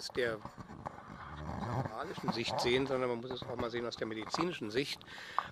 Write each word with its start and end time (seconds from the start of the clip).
aus 0.00 0.08
der, 0.16 0.38
moralischen 1.76 2.32
Sicht 2.32 2.58
sehen, 2.58 2.86
sondern 2.86 3.10
man 3.10 3.20
muss 3.20 3.30
es 3.30 3.42
auch 3.42 3.56
mal 3.56 3.70
sehen 3.70 3.84
aus 3.86 3.96
der 3.96 4.06
medizinischen 4.06 4.70
Sicht, 4.70 4.98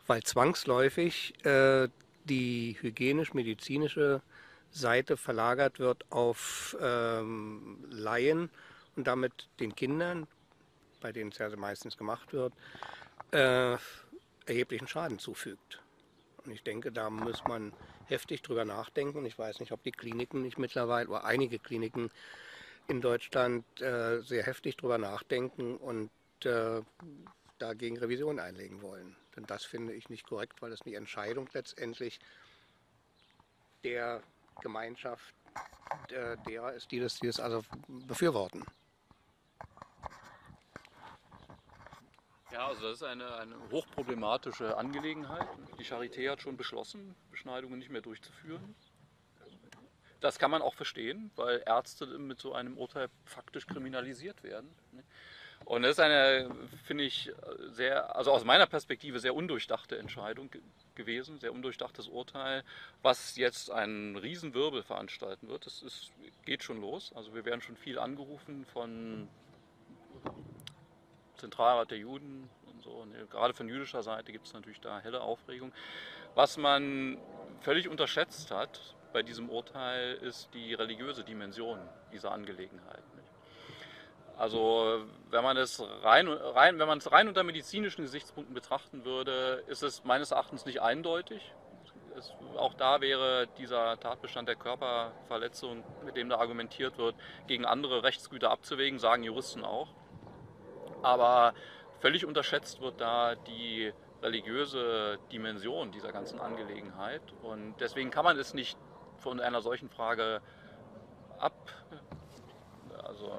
weil 0.07 0.23
zwangsläufig 0.23 1.35
äh, 1.45 1.89
die 2.25 2.79
hygienisch-medizinische 2.81 4.23
Seite 4.71 5.19
verlagert 5.19 5.79
wird 5.79 6.11
auf 6.11 6.75
ähm, 6.81 7.85
Laien 7.91 8.49
und 8.97 9.07
damit 9.07 9.49
den 9.61 9.75
Kindern, 9.75 10.27
bei 11.03 11.13
denen 11.13 11.31
es 11.31 11.37
ja 11.37 11.55
meistens 11.55 11.99
gemacht 11.99 12.33
wird, 12.33 12.55
äh, 13.33 13.77
erheblichen 14.47 14.89
Schaden 14.89 15.19
zufügt. 15.19 15.83
Und 16.43 16.53
ich 16.53 16.63
denke, 16.63 16.91
da 16.91 17.11
muss 17.11 17.45
man 17.45 17.75
heftig 18.07 18.41
drüber 18.41 18.65
nachdenken. 18.65 19.27
Ich 19.27 19.39
weiß 19.39 19.61
nicht, 19.61 19.73
ob 19.73 19.83
die 19.83 19.93
Kliniken 19.93 20.41
nicht 20.41 20.59
mittlerweile 20.59 21.11
oder 21.11 21.25
einige 21.25 21.59
Kliniken 21.59 22.11
in 22.89 23.01
Deutschland 23.03 23.65
äh, 23.81 24.21
sehr 24.23 24.43
heftig 24.43 24.77
drüber 24.77 24.99
nachdenken 24.99 25.77
und 25.77 26.11
äh, 26.45 26.81
dagegen 27.59 27.99
Revision 27.99 28.41
einlegen 28.41 28.83
wollen. 28.83 29.15
Denn 29.37 29.45
das 29.47 29.65
finde 29.65 29.93
ich 29.93 30.09
nicht 30.09 30.27
korrekt, 30.27 30.61
weil 30.63 30.73
es 30.73 30.81
die 30.81 30.95
Entscheidung 30.95 31.49
letztendlich 31.53 32.19
der 33.85 34.23
Gemeinschaft 34.63 35.35
äh, 36.11 36.37
derer 36.49 36.73
ist, 36.73 36.91
die 36.91 36.99
das, 36.99 37.21
die 37.21 37.27
das 37.27 37.39
also 37.39 37.63
befürworten. 37.89 38.65
Ja, 42.51 42.69
also 42.69 42.83
das 42.83 42.95
ist 42.95 43.03
eine, 43.03 43.37
eine 43.37 43.55
hochproblematische 43.71 44.77
Angelegenheit. 44.77 45.47
Die 45.79 45.85
Charité 45.85 46.31
hat 46.31 46.41
schon 46.41 46.57
beschlossen, 46.57 47.15
Beschneidungen 47.31 47.79
nicht 47.79 47.91
mehr 47.91 48.01
durchzuführen. 48.01 48.75
Das 50.21 50.39
kann 50.39 50.51
man 50.51 50.63
auch 50.63 50.75
verstehen, 50.75 51.31
weil 51.37 51.63
Ärzte 51.65 52.07
mit 52.07 52.41
so 52.41 52.53
einem 52.53 52.77
Urteil 52.77 53.09
faktisch 53.25 53.67
kriminalisiert 53.67 54.43
werden. 54.43 54.75
Und 55.65 55.83
das 55.83 55.93
ist 55.93 56.01
eine, 56.01 56.51
finde 56.85 57.05
ich, 57.05 57.31
sehr, 57.71 58.17
also 58.17 58.33
aus 58.33 58.45
meiner 58.45 58.67
Perspektive 58.67 59.21
sehr 59.21 59.35
undurchdachte 59.35 59.99
Entscheidung 59.99 60.51
ge 60.51 60.63
gewesen, 60.95 61.39
sehr 61.39 61.53
undurchdachtes 61.53 62.09
Urteil, 62.09 62.65
was 63.03 63.37
jetzt 63.37 63.71
einen 63.71 64.17
Riesenwirbel 64.17 64.83
veranstalten 64.83 65.47
wird. 65.47 65.65
Das 65.65 65.81
ist, 65.83 66.11
geht 66.45 66.65
schon 66.65 66.81
los. 66.81 67.13
Also 67.15 67.35
wir 67.35 67.45
werden 67.45 67.61
schon 67.61 67.77
viel 67.77 68.01
angerufen 68.01 68.67
von 68.73 69.29
Zentralrat 71.37 71.93
der 71.93 71.99
Juden 71.99 72.51
und 72.67 72.83
so. 72.83 72.91
Und 72.91 73.15
gerade 73.31 73.55
von 73.55 73.69
jüdischer 73.69 74.03
Seite 74.03 74.33
gibt 74.33 74.47
es 74.47 74.55
natürlich 74.55 74.81
da 74.81 74.99
helle 74.99 75.21
Aufregung. 75.21 75.73
Was 76.35 76.57
man 76.57 77.19
völlig 77.61 77.89
unterschätzt 77.89 78.51
hat 78.51 78.97
bei 79.13 79.23
diesem 79.23 79.49
Urteil, 79.51 80.15
ist 80.15 80.49
die 80.55 80.75
religiöse 80.75 81.25
Dimension 81.25 81.79
dieser 82.13 82.33
Angelegenheit. 82.33 83.03
Also 84.39 85.01
wenn 85.31 85.43
man 85.43 85.57
es 85.57 85.83
rein, 86.05 86.29
rein, 86.29 86.79
wenn 86.79 86.87
man 86.87 86.99
es 86.99 87.11
rein 87.11 87.27
unter 87.27 87.43
medizinischen 87.43 88.03
Gesichtspunkten 88.03 88.55
betrachten 88.55 89.05
würde, 89.05 89.65
ist 89.67 89.83
es 89.83 90.05
meines 90.05 90.31
Erachtens 90.31 90.65
nicht 90.65 90.81
eindeutig. 90.81 91.53
Es, 92.17 92.33
auch 92.57 92.75
da 92.75 93.01
wäre 93.01 93.49
dieser 93.59 93.99
Tatbestand 93.99 94.49
der 94.49 94.55
Körperverletzung, 94.55 95.83
mit 96.05 96.17
dem 96.17 96.29
da 96.29 96.39
argumentiert 96.39 96.99
wird, 96.99 97.17
gegen 97.49 97.65
andere 97.65 98.05
Rechtsgüter 98.05 98.53
abzuwägen, 98.53 99.01
sagen 99.01 99.25
Juristen 99.25 99.65
auch. 99.65 99.89
Aber 101.03 101.53
völlig 101.99 102.25
unterschätzt 102.25 102.81
wird 102.81 103.01
da 103.01 103.35
die 103.35 103.93
religiöse 104.23 105.19
Dimension 105.33 105.91
dieser 105.91 106.13
ganzen 106.13 106.41
Angelegenheit. 106.41 107.23
Und 107.43 107.75
deswegen 107.81 108.11
kann 108.11 108.25
man 108.25 108.39
es 108.39 108.55
nicht 108.55 108.79
von 109.29 109.41
einer 109.41 109.61
solchen 109.61 109.89
Frage 109.91 110.41
ab. 111.39 111.71
Also 113.05 113.33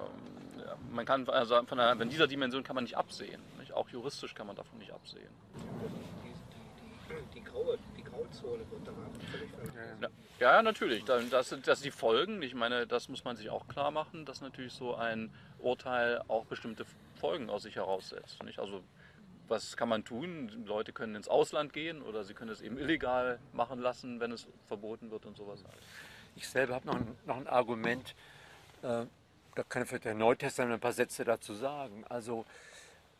man 0.92 1.06
kann 1.06 1.28
also 1.30 1.62
von, 1.66 1.80
einer, 1.80 1.98
von 1.98 2.10
dieser 2.10 2.28
Dimension 2.28 2.64
kann 2.64 2.76
man 2.76 2.84
nicht 2.84 2.98
absehen. 2.98 3.42
Nicht? 3.60 3.74
Auch 3.74 3.90
juristisch 3.90 4.36
kann 4.36 4.48
man 4.48 4.56
davon 4.56 4.78
nicht 4.78 4.92
absehen. 4.92 5.30
Die, 6.24 7.14
die, 7.14 7.40
die, 7.40 7.44
graue, 7.44 7.78
die 7.98 8.04
Grauzone 8.04 8.60
wird 8.70 8.88
da 8.88 8.92
völlig 9.32 9.50
ja, 10.40 10.56
ja, 10.56 10.62
natürlich. 10.62 11.04
Das 11.04 11.50
sind, 11.50 11.68
das 11.68 11.80
sind 11.80 11.86
die 11.86 11.92
Folgen. 11.92 12.42
Ich 12.42 12.56
meine, 12.56 12.88
das 12.88 13.10
muss 13.10 13.24
man 13.26 13.36
sich 13.36 13.50
auch 13.50 13.68
klar 13.68 13.92
machen, 13.92 14.26
dass 14.26 14.42
natürlich 14.42 14.74
so 14.74 14.96
ein 14.96 15.34
Urteil 15.58 16.22
auch 16.28 16.46
bestimmte 16.46 16.86
Folgen 17.16 17.50
aus 17.50 17.64
sich 17.64 17.76
heraussetzt. 17.76 18.42
Nicht? 18.44 18.60
Also 18.60 18.82
was 19.50 19.76
kann 19.78 19.90
man 19.90 20.04
tun? 20.06 20.66
Leute 20.66 20.94
können 20.94 21.16
ins 21.16 21.28
Ausland 21.28 21.74
gehen 21.74 22.02
oder 22.02 22.24
sie 22.24 22.34
können 22.34 22.52
es 22.52 22.62
eben 22.62 22.78
illegal 22.78 23.40
machen 23.54 23.80
lassen, 23.80 24.20
wenn 24.20 24.32
es 24.32 24.48
verboten 24.68 25.12
wird 25.12 25.26
und 25.26 25.38
sowas. 25.38 25.64
Ich 26.36 26.48
selber 26.48 26.76
habe 26.76 26.88
noch, 26.88 26.96
ein, 26.96 27.18
noch 27.26 27.38
ein 27.38 27.48
Argument, 27.48 28.16
äh, 28.82 29.06
da 29.56 29.64
kann 29.68 29.84
ich 29.84 29.90
vielleicht 29.90 30.06
der 30.06 30.14
Neutestament 30.14 30.74
ein 30.74 30.80
paar 30.80 30.94
Sätze 30.94 31.24
dazu 31.26 31.54
sagen. 31.54 32.06
Also 32.08 32.46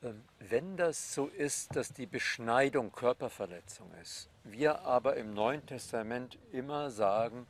äh, 0.02 0.12
wenn 0.40 0.78
das 0.78 1.14
so 1.14 1.28
ist, 1.28 1.76
dass 1.76 1.92
die 1.92 2.06
Beschneidung 2.06 2.92
Körperverletzung 2.92 3.92
ist, 4.02 4.30
wir 4.44 4.82
aber 4.82 5.18
im 5.18 5.34
Neuen 5.34 5.66
Testament 5.66 6.38
immer 6.52 6.92
sagen, 6.92 7.48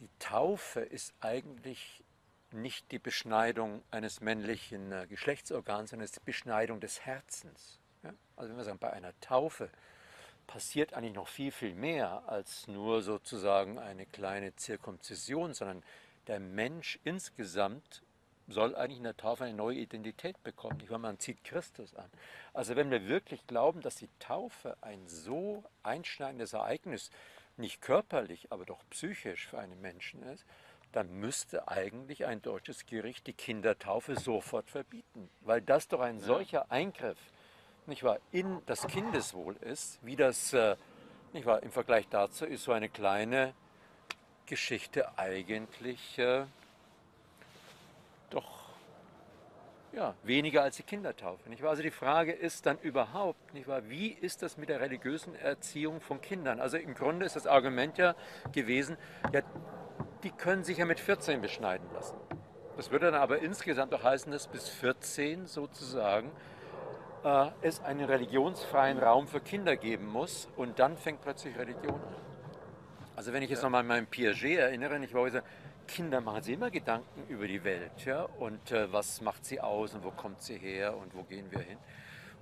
die 0.00 0.08
Taufe 0.18 0.80
ist 0.80 1.14
eigentlich 1.20 2.02
nicht 2.50 2.90
die 2.92 2.98
Beschneidung 2.98 3.82
eines 3.90 4.20
männlichen 4.20 4.92
äh, 4.92 5.06
Geschlechtsorgans, 5.06 5.90
sondern 5.90 6.04
es 6.04 6.12
ist 6.12 6.20
die 6.20 6.24
Beschneidung 6.24 6.80
des 6.80 7.00
Herzens. 7.00 7.78
Also 8.36 8.50
wenn 8.50 8.56
wir 8.56 8.64
sagen, 8.64 8.78
bei 8.78 8.92
einer 8.92 9.18
Taufe 9.20 9.70
passiert 10.46 10.94
eigentlich 10.94 11.14
noch 11.14 11.28
viel, 11.28 11.52
viel 11.52 11.74
mehr 11.74 12.22
als 12.26 12.68
nur 12.68 13.02
sozusagen 13.02 13.78
eine 13.78 14.06
kleine 14.06 14.56
Zirkumzision, 14.56 15.54
sondern 15.54 15.82
der 16.26 16.40
Mensch 16.40 16.98
insgesamt 17.04 18.02
soll 18.48 18.74
eigentlich 18.74 18.98
in 18.98 19.04
der 19.04 19.16
Taufe 19.16 19.44
eine 19.44 19.54
neue 19.54 19.76
Identität 19.76 20.42
bekommen. 20.42 20.80
Ich 20.82 20.88
meine, 20.88 21.02
man 21.02 21.18
zieht 21.18 21.44
Christus 21.44 21.94
an. 21.94 22.10
Also 22.54 22.76
wenn 22.76 22.90
wir 22.90 23.06
wirklich 23.06 23.46
glauben, 23.46 23.82
dass 23.82 23.96
die 23.96 24.08
Taufe 24.18 24.76
ein 24.80 25.06
so 25.06 25.64
einschneidendes 25.82 26.54
Ereignis, 26.54 27.10
nicht 27.58 27.82
körperlich, 27.82 28.50
aber 28.50 28.64
doch 28.64 28.82
psychisch 28.90 29.48
für 29.48 29.58
einen 29.58 29.80
Menschen 29.80 30.22
ist, 30.22 30.46
dann 30.92 31.12
müsste 31.12 31.68
eigentlich 31.68 32.24
ein 32.24 32.40
deutsches 32.40 32.86
Gericht 32.86 33.26
die 33.26 33.34
Kindertaufe 33.34 34.18
sofort 34.18 34.70
verbieten, 34.70 35.28
weil 35.42 35.60
das 35.60 35.88
doch 35.88 36.00
ein 36.00 36.20
solcher 36.20 36.70
Eingriff 36.70 37.18
nicht 37.88 38.04
wahr, 38.04 38.18
in 38.30 38.62
das 38.66 38.86
Kindeswohl 38.86 39.56
ist, 39.56 39.98
wie 40.02 40.16
das 40.16 40.52
äh, 40.52 40.76
nicht 41.32 41.46
wahr, 41.46 41.62
im 41.62 41.70
Vergleich 41.70 42.06
dazu 42.08 42.44
ist 42.44 42.64
so 42.64 42.72
eine 42.72 42.88
kleine 42.88 43.54
Geschichte 44.46 45.18
eigentlich 45.18 46.18
äh, 46.18 46.44
doch 48.30 48.58
ja, 49.92 50.14
weniger 50.22 50.62
als 50.62 50.76
die 50.76 50.82
Kindertaufe. 50.82 51.48
Nicht 51.48 51.62
wahr? 51.62 51.70
Also 51.70 51.82
die 51.82 51.90
Frage 51.90 52.32
ist 52.32 52.66
dann 52.66 52.78
überhaupt, 52.78 53.54
nicht 53.54 53.66
wahr, 53.66 53.88
wie 53.88 54.08
ist 54.08 54.42
das 54.42 54.56
mit 54.58 54.68
der 54.68 54.80
religiösen 54.80 55.34
Erziehung 55.34 56.00
von 56.00 56.20
Kindern? 56.20 56.60
Also 56.60 56.76
im 56.76 56.94
Grunde 56.94 57.26
ist 57.26 57.36
das 57.36 57.46
Argument 57.46 57.98
ja 57.98 58.14
gewesen, 58.52 58.96
ja, 59.32 59.40
die 60.22 60.30
können 60.30 60.64
sich 60.64 60.78
ja 60.78 60.84
mit 60.84 61.00
14 61.00 61.40
beschneiden 61.40 61.88
lassen. 61.94 62.16
Das 62.76 62.90
würde 62.90 63.10
dann 63.10 63.20
aber 63.20 63.38
insgesamt 63.40 63.92
auch 63.94 64.04
heißen, 64.04 64.30
dass 64.30 64.46
bis 64.46 64.68
14 64.68 65.46
sozusagen 65.46 66.30
äh, 67.28 67.50
es 67.60 67.80
einen 67.82 68.04
religionsfreien 68.04 68.98
Raum 68.98 69.28
für 69.28 69.40
Kinder 69.40 69.76
geben 69.76 70.06
muss 70.06 70.48
und 70.56 70.78
dann 70.78 70.96
fängt 70.96 71.20
plötzlich 71.20 71.56
Religion 71.58 71.94
an. 71.94 72.14
Also 73.16 73.32
wenn 73.32 73.42
ich 73.42 73.50
jetzt 73.50 73.62
nochmal 73.62 73.80
an 73.80 73.86
meinen 73.86 74.06
Piaget 74.06 74.58
erinnere, 74.58 75.04
ich 75.04 75.12
weiß, 75.12 75.42
Kinder 75.86 76.20
machen 76.20 76.42
sich 76.42 76.54
immer 76.54 76.70
Gedanken 76.70 77.26
über 77.28 77.46
die 77.46 77.64
Welt 77.64 78.04
ja, 78.04 78.22
und 78.22 78.72
äh, 78.72 78.92
was 78.92 79.20
macht 79.20 79.44
sie 79.44 79.60
aus 79.60 79.94
und 79.94 80.04
wo 80.04 80.10
kommt 80.10 80.42
sie 80.42 80.56
her 80.56 80.96
und 80.96 81.14
wo 81.14 81.22
gehen 81.22 81.50
wir 81.50 81.60
hin. 81.60 81.78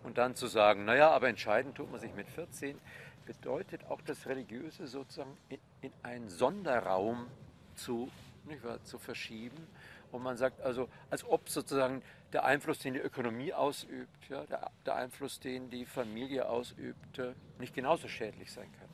Und 0.05 0.19
dann 0.19 0.35
zu 0.37 0.47
sagen, 0.47 0.85
naja, 0.85 1.11
aber 1.11 1.29
entscheiden 1.29 1.75
tut 1.75 1.91
man 1.91 2.01
sich 2.01 2.15
mit 2.15 2.29
14, 2.29 2.79
bedeutet 3.25 3.85
auch 3.89 4.01
das 4.03 4.27
Religiöse 4.27 4.87
sozusagen 4.87 5.37
in, 5.49 5.59
in 5.81 5.93
einen 6.03 6.29
Sonderraum 6.29 7.27
zu, 7.75 8.09
nicht 8.45 8.63
wahr, 8.63 8.83
zu 8.85 8.99
verschieben. 8.99 9.67
Und 10.13 10.23
man 10.23 10.37
sagt 10.37 10.61
also, 10.61 10.89
als 11.11 11.25
ob 11.25 11.49
sozusagen 11.49 12.03
der 12.33 12.45
Einfluss, 12.45 12.79
den 12.79 12.95
die 12.95 13.01
Ökonomie 13.01 13.53
ausübt, 13.53 14.29
ja, 14.29 14.45
der, 14.45 14.71
der 14.85 14.97
Einfluss, 14.97 15.41
den 15.41 15.71
die 15.71 15.87
Familie 15.87 16.49
ausübt, 16.49 17.21
nicht 17.59 17.75
genauso 17.75 18.09
schädlich 18.09 18.53
sein 18.53 18.71
kann. 18.73 18.89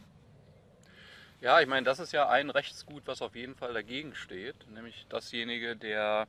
Ja, 1.40 1.60
ich 1.60 1.66
meine, 1.66 1.84
das 1.84 1.98
ist 1.98 2.12
ja 2.12 2.28
ein 2.28 2.50
Rechtsgut, 2.50 3.02
was 3.06 3.20
auf 3.20 3.34
jeden 3.34 3.56
Fall 3.56 3.74
dagegen 3.74 4.14
steht, 4.14 4.54
nämlich 4.70 5.06
dasjenige 5.08 5.74
der 5.74 6.28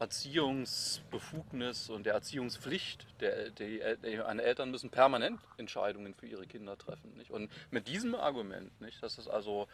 Erziehungsbefugnis 0.00 1.90
und 1.90 2.06
der 2.06 2.14
Erziehungspflicht. 2.14 3.06
Der, 3.20 3.50
die, 3.50 3.80
die, 4.02 4.14
Eltern 4.14 4.70
müssen 4.70 4.90
permanent 4.90 5.40
Entscheidungen 5.58 6.14
für 6.14 6.26
ihre 6.26 6.46
Kinder 6.46 6.76
treffen. 6.76 7.16
Nicht? 7.16 7.30
Und 7.30 7.50
mit 7.70 7.88
diesem 7.88 8.14
Argument, 8.14 8.80
nicht, 8.80 9.02
dass 9.02 9.18
es 9.18 9.28
also 9.28 9.68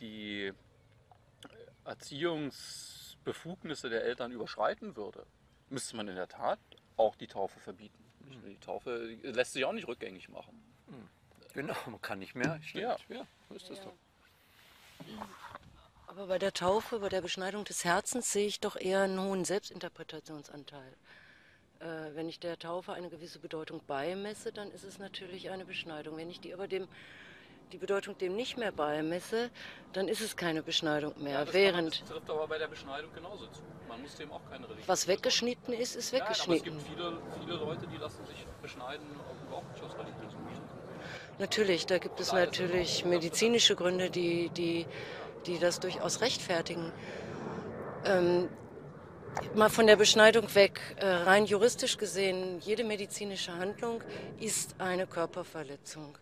die 0.00 0.52
Erziehungsbefugnisse 3.24 3.88
der 3.88 4.04
Eltern 4.04 4.32
überschreiten 4.32 4.96
würde, 4.96 5.26
müsste 5.70 5.96
man 5.96 6.08
in 6.08 6.16
der 6.16 6.28
Tat 6.28 6.58
auch 6.96 7.16
die 7.16 7.26
Taufe 7.26 7.58
verbieten. 7.60 8.04
Mhm. 8.20 8.50
Die 8.50 8.60
Taufe 8.60 9.18
lässt 9.22 9.54
sich 9.54 9.64
auch 9.64 9.72
nicht 9.72 9.88
rückgängig 9.88 10.28
machen. 10.28 10.62
Mhm. 10.88 11.08
Genau, 11.54 11.76
man 11.86 12.00
kann 12.00 12.18
nicht 12.18 12.34
mehr. 12.34 12.60
Stimmt. 12.62 12.82
Ja, 12.82 12.96
ja, 13.08 13.26
so 13.48 13.54
ist 13.54 13.70
das 13.70 13.78
ja. 13.78 13.84
doch. 13.84 13.94
Aber 16.06 16.26
bei 16.26 16.38
der 16.38 16.52
Taufe, 16.52 17.00
bei 17.00 17.08
der 17.08 17.22
Beschneidung 17.22 17.64
des 17.64 17.84
Herzens 17.84 18.32
sehe 18.32 18.46
ich 18.46 18.60
doch 18.60 18.76
eher 18.76 19.02
einen 19.02 19.20
hohen 19.20 19.44
Selbstinterpretationsanteil. 19.44 20.92
Äh, 21.80 22.14
wenn 22.14 22.28
ich 22.28 22.38
der 22.38 22.58
Taufe 22.58 22.92
eine 22.92 23.08
gewisse 23.08 23.40
Bedeutung 23.40 23.80
beimesse, 23.86 24.52
dann 24.52 24.70
ist 24.70 24.84
es 24.84 24.98
natürlich 24.98 25.50
eine 25.50 25.64
Beschneidung. 25.64 26.16
Wenn 26.16 26.30
ich 26.30 26.40
die 26.40 26.54
aber 26.54 26.68
dem 26.68 26.88
die 27.74 27.78
Bedeutung 27.78 28.16
dem 28.16 28.36
nicht 28.36 28.56
mehr 28.56 28.70
beimesse, 28.70 29.50
dann 29.94 30.06
ist 30.06 30.20
es 30.20 30.36
keine 30.36 30.62
Beschneidung 30.62 31.12
mehr. 31.20 31.40
Ja, 31.40 31.44
das 31.44 31.54
Während 31.54 32.00
das 32.02 32.08
trifft 32.08 32.30
aber 32.30 32.46
bei 32.46 32.56
der 32.56 32.68
Beschneidung 32.68 33.12
genauso 33.12 33.46
zu. 33.48 33.62
Man 33.88 34.00
muss 34.00 34.14
dem 34.14 34.30
auch 34.30 34.42
keine 34.48 34.64
Religion. 34.64 34.86
Was 34.86 35.08
weggeschnitten 35.08 35.74
ist, 35.74 35.96
ist 35.96 36.12
weggeschnitten. 36.12 36.78
Ja, 36.78 37.06
aber 37.06 37.16
es 37.16 37.24
gibt 37.24 37.32
viele, 37.36 37.44
viele 37.44 37.56
Leute, 37.56 37.86
die 37.88 37.96
lassen 37.96 38.24
sich 38.26 38.46
beschneiden, 38.62 39.04
überhaupt 39.48 39.72
nicht 39.72 39.84
aus 39.84 39.92
religiösen 39.94 40.38
Gründen. 40.44 40.62
Natürlich, 41.40 41.86
da 41.86 41.98
gibt 41.98 42.20
es 42.20 42.32
natürlich 42.32 43.04
medizinische 43.04 43.74
Gründe, 43.74 44.08
die, 44.08 44.50
die, 44.50 44.86
die 45.46 45.58
das 45.58 45.80
durchaus 45.80 46.20
rechtfertigen. 46.20 46.92
Ähm, 48.04 48.48
mal 49.56 49.68
von 49.68 49.88
der 49.88 49.96
Beschneidung 49.96 50.54
weg, 50.54 50.80
äh, 50.98 51.06
rein 51.06 51.44
juristisch 51.44 51.98
gesehen, 51.98 52.60
jede 52.60 52.84
medizinische 52.84 53.52
Handlung 53.52 54.00
ist 54.38 54.76
eine 54.78 55.08
Körperverletzung 55.08 56.16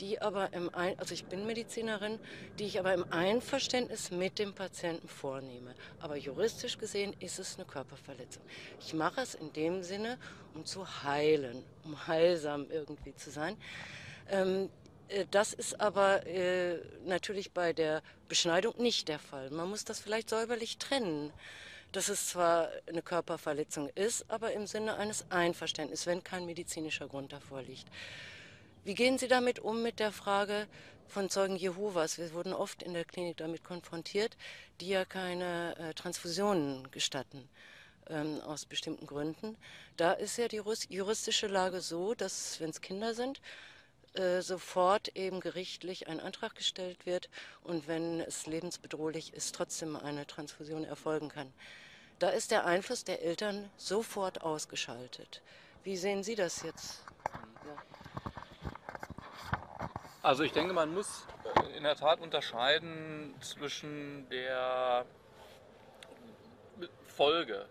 die 0.00 0.20
aber 0.20 0.52
im 0.52 0.74
Ein 0.74 0.98
also 0.98 1.14
ich 1.14 1.24
bin 1.26 1.46
Medizinerin, 1.46 2.18
die 2.58 2.64
ich 2.64 2.78
aber 2.78 2.94
im 2.94 3.10
Einverständnis 3.12 4.10
mit 4.10 4.38
dem 4.38 4.54
Patienten 4.54 5.08
vornehme. 5.08 5.74
Aber 6.00 6.16
juristisch 6.16 6.78
gesehen 6.78 7.14
ist 7.20 7.38
es 7.38 7.56
eine 7.56 7.64
Körperverletzung. 7.64 8.42
Ich 8.80 8.94
mache 8.94 9.20
es 9.20 9.34
in 9.34 9.52
dem 9.52 9.82
Sinne, 9.82 10.18
um 10.54 10.64
zu 10.64 10.86
heilen, 11.02 11.64
um 11.84 12.06
heilsam 12.06 12.66
irgendwie 12.70 13.14
zu 13.14 13.30
sein. 13.30 13.56
Ähm, 14.30 14.68
äh, 15.08 15.24
das 15.30 15.52
ist 15.52 15.80
aber 15.80 16.26
äh, 16.26 16.78
natürlich 17.04 17.52
bei 17.52 17.72
der 17.72 18.02
Beschneidung 18.28 18.74
nicht 18.78 19.08
der 19.08 19.18
Fall. 19.18 19.50
Man 19.50 19.68
muss 19.68 19.84
das 19.84 20.00
vielleicht 20.00 20.30
säuberlich 20.30 20.78
trennen 20.78 21.32
dass 21.92 22.08
es 22.08 22.28
zwar 22.28 22.68
eine 22.86 23.00
Körperverletzung 23.00 23.88
ist, 23.94 24.28
aber 24.28 24.52
im 24.52 24.66
Sinne 24.66 24.96
eines 24.96 25.30
Einverständnisses, 25.30 26.06
wenn 26.06 26.22
kein 26.22 26.44
medizinischer 26.44 27.08
Grund 27.08 27.32
davor 27.32 27.62
liegt. 27.62 27.86
Wie 28.86 28.94
gehen 28.94 29.18
Sie 29.18 29.26
damit 29.26 29.58
um 29.58 29.82
mit 29.82 29.98
der 29.98 30.12
Frage 30.12 30.68
von 31.08 31.28
Zeugen 31.28 31.56
Jehovas? 31.56 32.18
Wir 32.18 32.32
wurden 32.32 32.52
oft 32.52 32.84
in 32.84 32.94
der 32.94 33.04
Klinik 33.04 33.38
damit 33.38 33.64
konfrontiert, 33.64 34.36
die 34.80 34.90
ja 34.90 35.04
keine 35.04 35.76
äh, 35.76 35.92
Transfusionen 35.92 36.88
gestatten. 36.92 37.48
Ähm, 38.08 38.40
aus 38.42 38.64
bestimmten 38.64 39.08
Gründen. 39.08 39.56
Da 39.96 40.12
ist 40.12 40.38
ja 40.38 40.46
die 40.46 40.62
juristische 40.88 41.48
Lage 41.48 41.80
so, 41.80 42.14
dass, 42.14 42.60
wenn 42.60 42.70
es 42.70 42.80
Kinder 42.80 43.14
sind, 43.14 43.40
äh, 44.14 44.40
sofort 44.40 45.08
eben 45.16 45.40
gerichtlich 45.40 46.06
ein 46.06 46.20
Antrag 46.20 46.54
gestellt 46.54 47.06
wird 47.06 47.28
und 47.64 47.88
wenn 47.88 48.20
es 48.20 48.46
lebensbedrohlich 48.46 49.34
ist, 49.34 49.56
trotzdem 49.56 49.96
eine 49.96 50.28
Transfusion 50.28 50.84
erfolgen 50.84 51.28
kann. 51.28 51.52
Da 52.20 52.28
ist 52.28 52.52
der 52.52 52.64
Einfluss 52.64 53.02
der 53.02 53.20
Eltern 53.24 53.68
sofort 53.76 54.42
ausgeschaltet. 54.42 55.42
Wie 55.82 55.96
sehen 55.96 56.22
Sie 56.22 56.36
das 56.36 56.62
jetzt? 56.62 57.02
Also 60.26 60.42
ich 60.42 60.50
denke, 60.50 60.72
man 60.72 60.92
muss 60.92 61.24
in 61.76 61.84
der 61.84 61.94
Tat 61.94 62.18
unterscheiden 62.18 63.32
zwischen 63.42 64.28
der 64.28 65.06
Folge, 67.04 67.64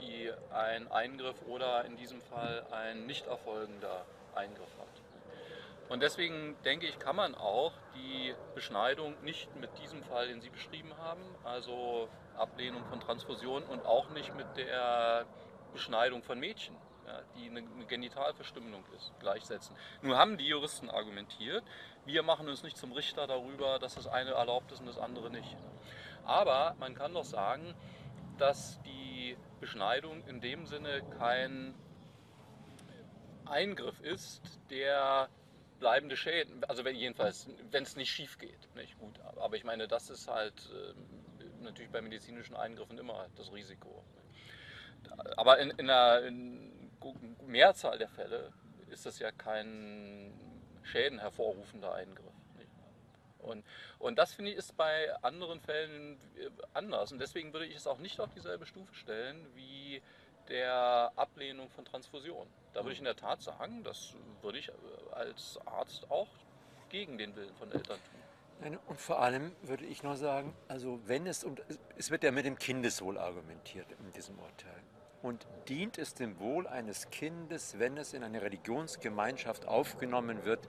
die 0.00 0.28
ein 0.52 0.90
Eingriff 0.90 1.36
oder 1.46 1.84
in 1.84 1.96
diesem 1.96 2.20
Fall 2.20 2.66
ein 2.72 3.06
nicht 3.06 3.28
erfolgender 3.28 4.04
Eingriff 4.34 4.76
hat. 4.80 5.88
Und 5.88 6.02
deswegen 6.02 6.56
denke 6.64 6.88
ich, 6.88 6.98
kann 6.98 7.14
man 7.14 7.36
auch 7.36 7.74
die 7.94 8.34
Beschneidung 8.56 9.14
nicht 9.22 9.54
mit 9.54 9.70
diesem 9.78 10.02
Fall, 10.02 10.26
den 10.26 10.40
Sie 10.40 10.50
beschrieben 10.50 10.90
haben, 10.98 11.22
also 11.44 12.08
Ablehnung 12.36 12.84
von 12.86 12.98
Transfusion 12.98 13.62
und 13.62 13.86
auch 13.86 14.10
nicht 14.10 14.34
mit 14.34 14.48
der 14.56 15.26
Beschneidung 15.72 16.24
von 16.24 16.40
Mädchen, 16.40 16.74
ja, 17.10 17.22
die 17.36 17.50
eine, 17.50 17.62
Genitalverstümmelung 17.86 18.84
ist, 18.96 19.12
gleichsetzen. 19.20 19.74
Nun 20.02 20.16
haben 20.16 20.38
die 20.38 20.46
Juristen 20.46 20.90
argumentiert, 20.90 21.64
wir 22.04 22.22
machen 22.22 22.48
uns 22.48 22.62
nicht 22.62 22.76
zum 22.76 22.92
Richter 22.92 23.26
darüber, 23.26 23.78
dass 23.78 23.94
das 23.94 24.06
eine 24.06 24.30
erlaubt 24.30 24.72
ist 24.72 24.80
und 24.80 24.86
das 24.86 24.98
andere 24.98 25.30
nicht. 25.30 25.56
Aber 26.24 26.76
man 26.78 26.94
kann 26.94 27.14
doch 27.14 27.24
sagen, 27.24 27.74
dass 28.38 28.80
die 28.82 29.36
Beschneidung 29.60 30.26
in 30.26 30.40
dem 30.40 30.66
Sinne 30.66 31.02
kein 31.18 31.74
Eingriff 33.44 34.00
ist, 34.00 34.42
der 34.70 35.28
bleibende 35.80 36.16
Schäden, 36.16 36.62
also 36.64 36.84
wenn, 36.84 36.94
jedenfalls, 36.94 37.48
wenn 37.70 37.82
es 37.82 37.96
nicht 37.96 38.10
schief 38.10 38.38
geht, 38.38 38.68
nicht 38.74 38.98
gut. 38.98 39.18
Aber 39.36 39.56
ich 39.56 39.64
meine, 39.64 39.88
das 39.88 40.10
ist 40.10 40.28
halt 40.28 40.70
äh, 40.70 41.62
natürlich 41.62 41.90
bei 41.90 42.00
medizinischen 42.00 42.54
Eingriffen 42.54 42.98
immer 42.98 43.26
das 43.36 43.52
Risiko. 43.52 44.04
Aber 45.36 45.58
in, 45.58 45.70
in 45.70 45.90
einer 45.90 46.26
in 46.26 46.79
Mehrzahl 47.46 47.98
der 47.98 48.08
Fälle 48.08 48.52
ist 48.90 49.06
das 49.06 49.18
ja 49.18 49.30
kein 49.30 50.32
Schäden 50.82 51.18
hervorrufender 51.18 51.94
Eingriff. 51.94 52.32
Und, 53.38 53.64
und 53.98 54.18
das 54.18 54.34
finde 54.34 54.50
ich 54.50 54.58
ist 54.58 54.76
bei 54.76 55.14
anderen 55.22 55.60
Fällen 55.60 56.18
äh, 56.36 56.50
anders. 56.74 57.12
Und 57.12 57.20
deswegen 57.20 57.52
würde 57.52 57.66
ich 57.66 57.76
es 57.76 57.86
auch 57.86 57.98
nicht 57.98 58.20
auf 58.20 58.32
dieselbe 58.34 58.66
Stufe 58.66 58.94
stellen 58.94 59.46
wie 59.54 60.02
der 60.48 61.12
Ablehnung 61.16 61.70
von 61.70 61.84
Transfusion. 61.84 62.46
Da 62.74 62.80
würde 62.80 62.92
ich 62.92 62.98
in 62.98 63.04
der 63.04 63.16
Tat 63.16 63.42
sagen, 63.42 63.82
das 63.84 64.14
würde 64.42 64.58
ich 64.58 64.68
äh, 64.68 64.72
als 65.12 65.58
Arzt 65.66 66.10
auch 66.10 66.28
gegen 66.88 67.18
den 67.18 67.34
Willen 67.36 67.54
von 67.54 67.70
Eltern 67.72 67.98
tun. 67.98 68.78
Und 68.86 69.00
vor 69.00 69.20
allem 69.20 69.52
würde 69.62 69.86
ich 69.86 70.02
noch 70.02 70.16
sagen, 70.16 70.54
also 70.68 71.00
wenn 71.06 71.26
es, 71.26 71.44
und 71.44 71.62
es 71.96 72.10
wird 72.10 72.24
ja 72.24 72.30
mit 72.30 72.44
dem 72.44 72.58
Kindeswohl 72.58 73.16
argumentiert 73.16 73.86
in 73.92 74.12
diesem 74.12 74.38
Urteil. 74.38 74.82
Und 75.22 75.46
dient 75.68 75.98
es 75.98 76.14
dem 76.14 76.38
Wohl 76.38 76.66
eines 76.66 77.10
Kindes, 77.10 77.78
wenn 77.78 77.96
es 77.98 78.14
in 78.14 78.22
eine 78.22 78.40
Religionsgemeinschaft 78.40 79.66
aufgenommen 79.66 80.44
wird, 80.44 80.60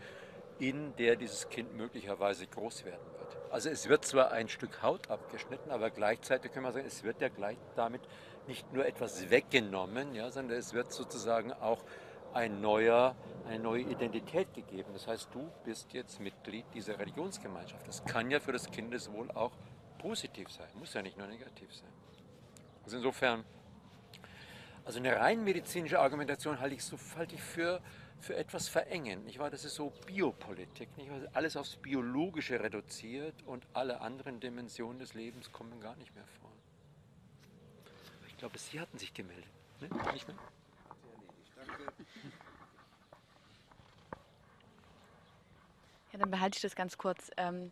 in 0.60 0.96
der 0.98 1.16
dieses 1.16 1.50
Kind 1.50 1.76
möglicherweise 1.76 2.48
groß 2.48 2.86
werden 2.86 3.06
wird? 3.18 3.38
Also 3.52 3.70
es 3.70 3.88
wird 3.90 4.06
zwar 4.06 4.32
ein 4.32 4.50
Stück 4.50 4.82
Haut 4.82 5.10
abgeschnitten, 5.10 5.72
aber 5.72 5.90
gleichzeitig 5.90 6.52
können 6.52 6.66
wir 6.66 6.72
sagen, 6.72 6.86
es 6.86 7.04
wird 7.04 7.22
ja 7.22 7.30
gleich 7.30 7.58
damit 7.76 8.02
nicht 8.48 8.72
nur 8.74 8.86
etwas 8.86 9.30
weggenommen, 9.30 10.16
ja, 10.16 10.30
sondern 10.32 10.58
es 10.58 10.74
wird 10.74 10.92
sozusagen 10.92 11.54
auch 11.54 11.84
ein 12.34 12.62
neuer, 12.62 13.16
eine 13.48 13.60
neue 13.60 13.82
Identität 13.82 14.54
gegeben. 14.54 14.92
Das 14.94 15.08
heißt, 15.08 15.30
du 15.34 15.50
bist 15.64 15.92
jetzt 15.94 16.20
Mitglied 16.20 16.66
dieser 16.74 16.98
Religionsgemeinschaft. 17.00 17.88
Das 17.88 18.04
kann 18.06 18.32
ja 18.32 18.40
für 18.40 18.52
das 18.52 18.70
Kindeswohl 18.72 19.30
auch 19.32 19.52
positiv 19.98 20.50
sein, 20.50 20.68
muss 20.80 20.94
ja 20.94 21.02
nicht 21.02 21.18
nur 21.18 21.28
negativ 21.28 21.74
sein. 21.74 21.90
Also 22.84 22.98
insofern 22.98 23.44
also 24.86 25.00
eine 25.00 25.16
rein 25.16 25.44
medizinische 25.44 26.00
Argumentation 26.00 26.60
halte 26.60 26.76
ich, 26.76 26.84
so, 26.84 26.98
halte 27.16 27.36
ich 27.36 27.42
für, 27.42 27.82
für 28.20 28.36
etwas 28.36 28.68
verengend. 28.68 29.26
Nicht 29.26 29.40
wahr? 29.40 29.50
Das 29.50 29.64
ist 29.64 29.76
so 29.76 29.92
Biopolitik. 30.06 30.96
Nicht 30.98 31.10
wahr? 31.10 31.20
Alles 31.34 31.56
aufs 31.56 31.76
Biologische 31.76 32.60
reduziert 32.60 33.36
und 33.46 33.66
alle 33.74 34.02
anderen 34.02 34.40
Dimensionen 34.40 35.00
des 35.00 35.14
Lebens 35.14 35.52
kommen 35.52 35.80
gar 35.80 35.96
nicht 35.98 36.14
mehr 36.16 36.26
vor. 36.42 36.52
Ich 38.28 38.38
glaube, 38.38 38.58
Sie 38.58 38.80
hatten 38.80 38.98
sich 38.98 39.14
gemeldet. 39.14 39.46
Ne? 39.80 39.90
Nicht 40.14 40.28
mehr? 40.28 40.38
Ja, 46.12 46.20
dann 46.20 46.32
behalte 46.32 46.58
ich 46.58 46.62
das 46.62 46.76
ganz 46.76 46.98
kurz. 46.98 47.32
Ähm, 47.38 47.72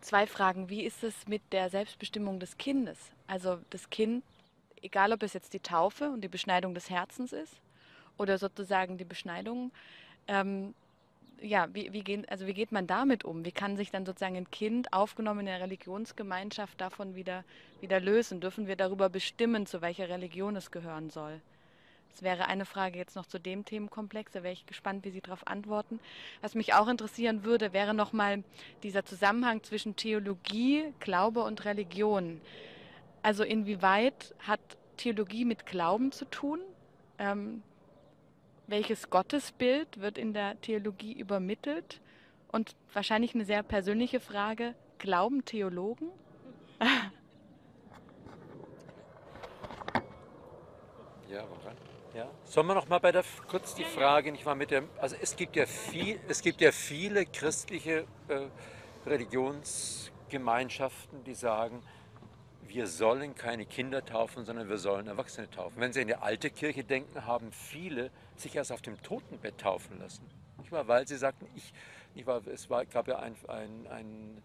zwei 0.00 0.26
Fragen. 0.26 0.68
Wie 0.68 0.84
ist 0.84 1.04
es 1.04 1.28
mit 1.28 1.42
der 1.52 1.70
Selbstbestimmung 1.70 2.40
des 2.40 2.56
Kindes? 2.56 2.98
Also 3.26 3.60
das 3.70 3.90
Kind 3.90 4.24
egal 4.82 5.12
ob 5.12 5.22
es 5.22 5.32
jetzt 5.32 5.52
die 5.52 5.60
Taufe 5.60 6.10
und 6.10 6.22
die 6.22 6.28
Beschneidung 6.28 6.74
des 6.74 6.90
Herzens 6.90 7.32
ist 7.32 7.60
oder 8.18 8.38
sozusagen 8.38 8.98
die 8.98 9.04
Beschneidung, 9.04 9.72
ähm, 10.28 10.74
ja, 11.42 11.68
wie, 11.72 11.92
wie, 11.92 12.02
gehen, 12.02 12.26
also 12.28 12.46
wie 12.46 12.54
geht 12.54 12.72
man 12.72 12.86
damit 12.86 13.24
um? 13.24 13.44
Wie 13.44 13.52
kann 13.52 13.76
sich 13.76 13.90
dann 13.90 14.04
sozusagen 14.04 14.36
ein 14.36 14.50
Kind 14.50 14.92
aufgenommen 14.92 15.40
in 15.40 15.46
der 15.46 15.60
Religionsgemeinschaft 15.60 16.80
davon 16.80 17.14
wieder, 17.14 17.44
wieder 17.80 18.00
lösen? 18.00 18.40
Dürfen 18.40 18.66
wir 18.66 18.76
darüber 18.76 19.08
bestimmen, 19.08 19.66
zu 19.66 19.80
welcher 19.80 20.08
Religion 20.08 20.56
es 20.56 20.70
gehören 20.70 21.10
soll? 21.10 21.40
Das 22.10 22.22
wäre 22.22 22.46
eine 22.46 22.66
Frage 22.66 22.98
jetzt 22.98 23.16
noch 23.16 23.26
zu 23.26 23.38
dem 23.38 23.64
Themenkomplex, 23.64 24.32
da 24.32 24.42
wäre 24.42 24.52
ich 24.52 24.66
gespannt, 24.66 25.04
wie 25.04 25.10
Sie 25.10 25.20
darauf 25.20 25.46
antworten. 25.46 26.00
Was 26.40 26.54
mich 26.54 26.74
auch 26.74 26.88
interessieren 26.88 27.44
würde, 27.44 27.72
wäre 27.72 27.94
nochmal 27.94 28.42
dieser 28.82 29.04
Zusammenhang 29.04 29.62
zwischen 29.62 29.96
Theologie, 29.96 30.92
Glaube 30.98 31.42
und 31.42 31.64
Religion. 31.64 32.40
Also 33.22 33.44
inwieweit 33.44 34.34
hat 34.40 34.60
Theologie 34.96 35.44
mit 35.44 35.66
Glauben 35.66 36.10
zu 36.12 36.24
tun? 36.24 36.60
Ähm, 37.18 37.62
welches 38.66 39.10
Gottesbild 39.10 40.00
wird 40.00 40.16
in 40.16 40.32
der 40.32 40.58
Theologie 40.60 41.12
übermittelt? 41.12 42.00
Und 42.52 42.74
wahrscheinlich 42.92 43.34
eine 43.34 43.44
sehr 43.44 43.62
persönliche 43.62 44.18
Frage, 44.20 44.74
glauben 44.98 45.44
Theologen? 45.44 46.08
Ja, 51.28 51.44
woran? 51.48 51.76
Ja. 52.12 52.28
Sollen 52.44 52.66
wir 52.66 52.74
noch 52.74 52.88
mal 52.88 52.98
bei 52.98 53.12
der 53.12 53.22
kurz 53.46 53.76
die 53.76 53.84
Frage, 53.84 54.32
nicht 54.32 54.44
mal 54.44 54.56
mit 54.56 54.72
dem, 54.72 54.88
also 54.98 55.14
es 55.22 55.36
gibt 55.36 55.54
ja 55.54 55.64
viel, 55.64 56.18
es 56.26 56.42
gibt 56.42 56.60
ja 56.60 56.72
viele 56.72 57.24
christliche 57.24 58.04
äh, 58.26 58.48
Religionsgemeinschaften, 59.06 61.22
die 61.22 61.34
sagen, 61.34 61.84
wir 62.70 62.86
sollen 62.86 63.34
keine 63.34 63.66
Kinder 63.66 64.04
taufen, 64.04 64.44
sondern 64.44 64.68
wir 64.68 64.78
sollen 64.78 65.08
Erwachsene 65.08 65.50
taufen. 65.50 65.80
Wenn 65.80 65.92
Sie 65.92 66.02
in 66.02 66.06
die 66.06 66.14
alte 66.14 66.50
Kirche 66.50 66.84
denken, 66.84 67.26
haben 67.26 67.50
viele 67.50 68.10
sich 68.36 68.54
erst 68.54 68.70
auf 68.70 68.80
dem 68.80 69.02
Totenbett 69.02 69.58
taufen 69.58 69.98
lassen. 69.98 70.24
Nicht 70.58 70.70
wahr? 70.70 70.86
Weil 70.86 71.06
sie 71.08 71.16
sagten, 71.16 71.46
ich, 71.56 71.72
nicht 72.14 72.26
wahr? 72.26 72.42
es 72.46 72.70
war, 72.70 72.84
gab 72.86 73.08
ja 73.08 73.18
ein, 73.18 73.34
ein, 73.48 73.86
ein 73.88 74.42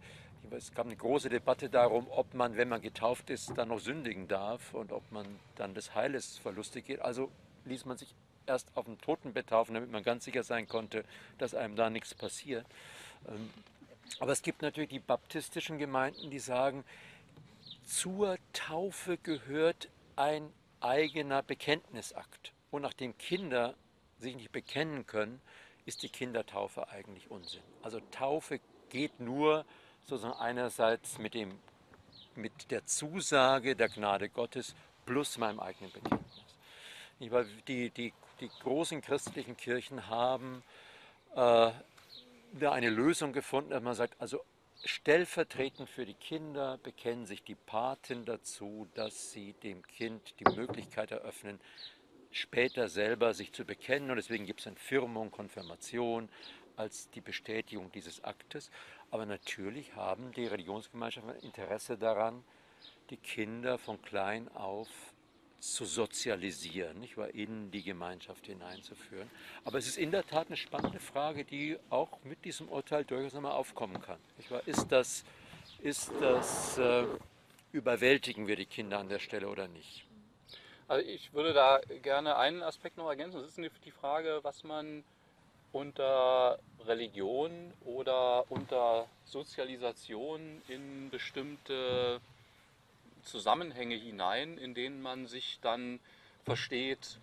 es 0.52 0.74
gab 0.74 0.88
eine 0.88 0.96
große 0.96 1.30
Debatte 1.30 1.70
darum, 1.70 2.08
ob 2.10 2.34
man, 2.34 2.58
wenn 2.58 2.68
man 2.68 2.82
getauft 2.82 3.30
ist, 3.30 3.56
dann 3.58 3.68
noch 3.68 3.80
sündigen 3.80 4.28
darf 4.28 4.74
und 4.74 4.92
ob 4.92 5.12
man 5.12 5.26
dann 5.56 5.76
des 5.76 5.94
Heiles 5.94 6.40
verlustig 6.40 6.86
geht. 6.86 7.02
Also 7.02 7.30
ließ 7.66 7.86
man 7.86 7.98
sich 7.98 8.14
erst 8.48 8.68
auf 8.76 8.86
dem 8.86 9.00
Totenbett 9.02 9.48
taufen, 9.48 9.76
damit 9.76 9.92
man 9.92 10.04
ganz 10.04 10.26
sicher 10.26 10.44
sein 10.44 10.68
konnte, 10.68 11.04
dass 11.38 11.54
einem 11.54 11.76
da 11.76 11.92
nichts 11.92 12.16
passiert. 12.16 12.66
Ähm, 13.28 13.52
aber 14.20 14.32
es 14.32 14.42
gibt 14.42 14.62
natürlich 14.62 14.90
die 14.90 15.00
baptistischen 15.00 15.78
Gemeinden, 15.78 16.30
die 16.30 16.40
sagen, 16.40 16.84
zur 17.86 18.38
Taufe 18.54 19.18
gehört 19.18 19.90
ein 20.16 20.52
eigener 20.80 21.44
Bekenntnisakt. 21.44 22.54
Und 22.72 22.82
nachdem 22.82 23.18
Kinder 23.18 23.76
sich 24.18 24.36
nicht 24.36 24.52
bekennen 24.52 25.06
können, 25.06 25.42
ist 25.86 26.04
die 26.04 26.10
Kindertaufe 26.10 26.90
eigentlich 26.90 27.30
Unsinn. 27.30 27.62
Also 27.82 28.00
Taufe 28.12 28.60
geht 28.90 29.20
nur 29.20 29.66
sozusagen 30.04 30.38
einerseits 30.40 31.18
mit, 31.18 31.34
dem, 31.34 31.60
mit 32.36 32.72
der 32.72 32.86
Zusage 32.86 33.76
der 33.76 33.90
Gnade 33.90 34.30
Gottes 34.30 34.76
plus 35.06 35.38
meinem 35.38 35.60
eigenen 35.60 35.92
Bekenntnis. 35.92 36.44
Die, 37.68 37.90
die, 37.92 38.14
die 38.40 38.50
großen 38.62 39.02
christlichen 39.02 39.56
Kirchen 39.56 40.08
haben 40.08 40.64
äh, 41.36 41.72
eine 42.62 42.90
Lösung 42.90 43.32
gefunden, 43.32 43.72
dass 43.72 43.84
man 43.84 43.96
sagt, 43.96 44.20
also 44.20 44.44
stellvertretend 44.84 45.90
für 45.90 46.06
die 46.06 46.14
Kinder 46.14 46.78
bekennen 46.78 47.26
sich 47.26 47.44
die 47.44 47.56
Paten 47.56 48.26
dazu, 48.26 48.88
dass 48.94 49.32
sie 49.32 49.54
dem 49.54 49.86
Kind 49.88 50.36
die 50.40 50.56
Möglichkeit 50.56 51.12
eröffnen, 51.12 51.60
später 52.32 52.90
selber 52.90 53.34
sich 53.34 53.54
zu 53.54 53.66
bekennen. 53.66 54.10
Und 54.10 54.18
deswegen 54.18 54.46
gibt 54.46 54.60
es 54.60 54.66
dann 54.66 54.78
Firmung, 54.78 55.32
Konfirmation 55.32 56.30
als 56.76 57.10
die 57.12 57.22
Bestätigung 57.22 57.92
dieses 57.92 58.24
Aktes. 58.24 58.70
Aber 59.12 59.26
natürlich 59.26 59.96
haben 59.96 60.32
die 60.34 60.46
Religionsgemeinschaften 60.46 61.36
Interesse 61.42 61.98
daran, 61.98 62.44
die 63.10 63.18
Kinder 63.18 63.78
von 63.78 64.02
klein 64.02 64.50
auf 64.50 64.90
zu 65.74 65.86
sozialisieren, 65.86 67.00
nicht 67.00 67.18
wahr, 67.18 67.30
in 67.34 67.72
die 67.72 67.84
Gemeinschaft 67.84 68.46
hineinzuführen. 68.46 69.30
Aber 69.64 69.78
es 69.78 69.88
ist 69.88 69.98
in 69.98 70.12
der 70.12 70.26
Tat 70.26 70.48
eine 70.48 70.58
spannende 70.58 71.00
Frage, 71.00 71.44
die 71.44 71.78
auch 71.90 72.10
mit 72.24 72.44
diesem 72.46 72.70
Urteil 72.70 73.04
durchaus 73.06 73.36
einmal 73.36 73.54
aufkommen 73.54 74.02
kann. 74.02 74.20
Nicht 74.38 74.52
wahr? 74.52 74.62
Ist 74.66 74.92
das, 74.92 75.24
ist 75.82 76.12
das 76.20 76.78
äh, 76.78 77.06
überwältigen 77.72 78.48
wir 78.48 78.56
die 78.56 78.66
Kinder 78.66 79.00
an 79.00 79.10
der 79.10 79.20
Stelle 79.20 79.48
oder 79.48 79.68
nicht? 79.68 80.06
Also 80.88 81.08
ich 81.08 81.34
würde 81.34 81.54
da 81.54 81.80
gerne 82.04 82.38
einen 82.38 82.62
Aspekt 82.62 82.98
noch 82.98 83.10
ergänzen. 83.10 83.42
Das 83.42 83.58
ist 83.58 83.72
die 83.86 83.92
Frage, 83.92 84.40
was 84.44 84.64
man 84.64 85.04
unter 85.72 86.60
Religion 86.86 87.74
oder 87.84 88.50
unter 88.50 89.08
Sozialisation 89.26 90.62
in 90.68 91.10
bestimmte 91.10 92.22
Zusammenhänge 93.26 93.96
hinein, 93.96 94.58
in 94.58 94.74
denen 94.74 95.02
man 95.02 95.28
sich 95.28 95.60
dann 95.62 96.00
versteht. 96.44 97.18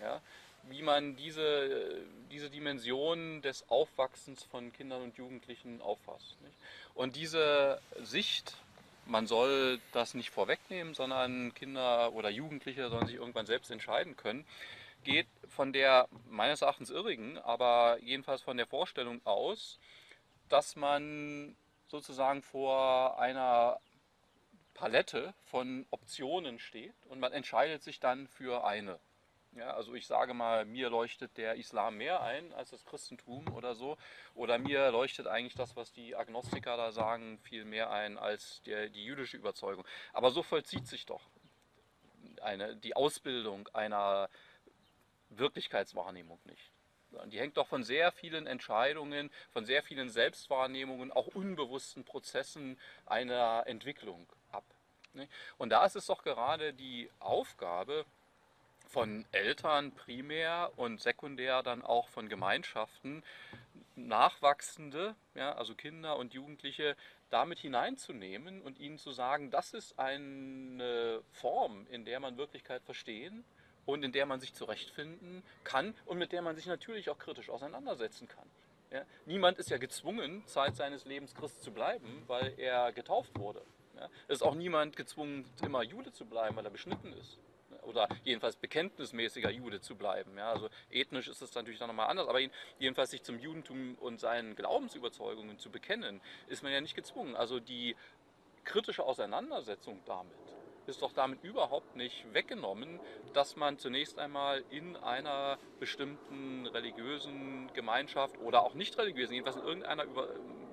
Ja? 0.00 0.20
Wie 0.64 0.82
man 0.82 1.16
diese, 1.16 2.02
diese 2.30 2.50
Dimension 2.50 3.42
des 3.42 3.68
Aufwachsens 3.68 4.44
von 4.44 4.72
Kindern 4.72 5.02
und 5.02 5.16
Jugendlichen 5.16 5.80
auffasst. 5.80 6.36
Nicht? 6.42 6.56
Und 6.94 7.16
diese 7.16 7.80
Sicht, 8.02 8.56
man 9.06 9.26
soll 9.26 9.80
das 9.92 10.14
nicht 10.14 10.30
vorwegnehmen, 10.30 10.94
sondern 10.94 11.54
Kinder 11.54 12.12
oder 12.12 12.30
Jugendliche 12.30 12.88
sollen 12.88 13.06
sich 13.06 13.16
irgendwann 13.16 13.46
selbst 13.46 13.70
entscheiden 13.70 14.16
können, 14.16 14.46
geht 15.04 15.26
von 15.48 15.72
der 15.72 16.08
meines 16.28 16.62
Erachtens 16.62 16.90
irrigen, 16.90 17.38
aber 17.38 17.98
jedenfalls 18.02 18.42
von 18.42 18.56
der 18.56 18.66
Vorstellung 18.66 19.20
aus, 19.24 19.78
dass 20.48 20.76
man 20.76 21.56
sozusagen 21.88 22.42
vor 22.42 23.18
einer 23.18 23.80
Palette 24.80 25.34
von 25.44 25.86
Optionen 25.90 26.58
steht 26.58 26.94
und 27.10 27.20
man 27.20 27.34
entscheidet 27.34 27.82
sich 27.82 28.00
dann 28.00 28.26
für 28.28 28.64
eine. 28.64 28.98
Ja, 29.52 29.74
also 29.74 29.92
ich 29.94 30.06
sage 30.06 30.32
mal, 30.32 30.64
mir 30.64 30.88
leuchtet 30.88 31.36
der 31.36 31.56
Islam 31.56 31.98
mehr 31.98 32.22
ein 32.22 32.50
als 32.54 32.70
das 32.70 32.86
Christentum 32.86 33.46
oder 33.48 33.74
so. 33.74 33.98
Oder 34.34 34.56
mir 34.56 34.90
leuchtet 34.90 35.26
eigentlich 35.26 35.54
das, 35.54 35.76
was 35.76 35.92
die 35.92 36.16
Agnostiker 36.16 36.78
da 36.78 36.92
sagen, 36.92 37.38
viel 37.40 37.66
mehr 37.66 37.90
ein 37.90 38.16
als 38.16 38.62
der, 38.62 38.88
die 38.88 39.04
jüdische 39.04 39.36
Überzeugung. 39.36 39.84
Aber 40.14 40.30
so 40.30 40.42
vollzieht 40.42 40.86
sich 40.86 41.04
doch 41.04 41.28
eine, 42.40 42.74
die 42.74 42.96
Ausbildung 42.96 43.68
einer 43.74 44.30
Wirklichkeitswahrnehmung 45.28 46.40
nicht. 46.44 46.72
Die 47.26 47.38
hängt 47.38 47.58
doch 47.58 47.66
von 47.66 47.84
sehr 47.84 48.12
vielen 48.12 48.46
Entscheidungen, 48.46 49.30
von 49.50 49.66
sehr 49.66 49.82
vielen 49.82 50.08
Selbstwahrnehmungen, 50.08 51.12
auch 51.12 51.26
unbewussten 51.26 52.06
Prozessen 52.06 52.80
einer 53.04 53.64
Entwicklung. 53.66 54.26
Und 55.58 55.70
da 55.70 55.84
ist 55.84 55.96
es 55.96 56.06
doch 56.06 56.22
gerade 56.22 56.72
die 56.72 57.10
Aufgabe 57.18 58.04
von 58.88 59.24
Eltern 59.30 59.92
primär 59.92 60.72
und 60.76 61.00
sekundär 61.00 61.62
dann 61.62 61.82
auch 61.82 62.08
von 62.08 62.28
Gemeinschaften, 62.28 63.22
Nachwachsende, 63.94 65.14
ja, 65.34 65.54
also 65.54 65.74
Kinder 65.74 66.16
und 66.16 66.34
Jugendliche, 66.34 66.96
damit 67.30 67.60
hineinzunehmen 67.60 68.60
und 68.62 68.80
ihnen 68.80 68.98
zu 68.98 69.12
sagen, 69.12 69.50
das 69.50 69.72
ist 69.72 69.98
eine 69.98 71.22
Form, 71.32 71.86
in 71.90 72.04
der 72.04 72.18
man 72.18 72.36
Wirklichkeit 72.36 72.82
verstehen 72.82 73.44
und 73.86 74.02
in 74.02 74.12
der 74.12 74.26
man 74.26 74.40
sich 74.40 74.54
zurechtfinden 74.54 75.42
kann 75.62 75.94
und 76.06 76.18
mit 76.18 76.32
der 76.32 76.42
man 76.42 76.56
sich 76.56 76.66
natürlich 76.66 77.10
auch 77.10 77.18
kritisch 77.18 77.50
auseinandersetzen 77.50 78.26
kann. 78.26 78.48
Ja? 78.90 79.02
Niemand 79.26 79.58
ist 79.58 79.70
ja 79.70 79.78
gezwungen, 79.78 80.44
Zeit 80.46 80.74
seines 80.76 81.04
Lebens 81.04 81.34
Christ 81.34 81.62
zu 81.62 81.70
bleiben, 81.70 82.24
weil 82.26 82.54
er 82.58 82.92
getauft 82.92 83.38
wurde. 83.38 83.62
Es 84.28 84.36
ist 84.36 84.42
auch 84.42 84.54
niemand 84.54 84.96
gezwungen, 84.96 85.44
immer 85.64 85.82
Jude 85.82 86.12
zu 86.12 86.24
bleiben, 86.26 86.56
weil 86.56 86.64
er 86.64 86.70
beschnitten 86.70 87.12
ist. 87.12 87.38
Oder 87.82 88.08
jedenfalls 88.24 88.56
bekenntnismäßiger 88.56 89.50
Jude 89.50 89.80
zu 89.80 89.96
bleiben. 89.96 90.36
Ja? 90.36 90.50
Also 90.50 90.68
ethnisch 90.90 91.28
ist 91.28 91.40
es 91.40 91.54
natürlich 91.54 91.78
dann 91.78 91.88
nochmal 91.88 92.08
anders, 92.08 92.28
aber 92.28 92.40
jedenfalls 92.78 93.10
sich 93.10 93.22
zum 93.22 93.38
Judentum 93.38 93.96
und 94.00 94.20
seinen 94.20 94.54
Glaubensüberzeugungen 94.54 95.58
zu 95.58 95.70
bekennen, 95.70 96.20
ist 96.48 96.62
man 96.62 96.72
ja 96.72 96.80
nicht 96.80 96.94
gezwungen. 96.94 97.36
Also 97.36 97.58
die 97.60 97.96
kritische 98.64 99.04
Auseinandersetzung 99.04 100.00
damit 100.04 100.36
ist 100.86 101.02
doch 101.02 101.12
damit 101.12 101.42
überhaupt 101.44 101.96
nicht 101.96 102.32
weggenommen, 102.34 103.00
dass 103.32 103.56
man 103.56 103.78
zunächst 103.78 104.18
einmal 104.18 104.64
in 104.70 104.96
einer 104.96 105.58
bestimmten 105.78 106.66
religiösen 106.66 107.72
Gemeinschaft 107.74 108.38
oder 108.38 108.62
auch 108.62 108.74
nicht 108.74 108.98
religiösen, 108.98 109.34
jedenfalls 109.34 109.56
in 109.56 109.62
irgendeiner 109.62 110.06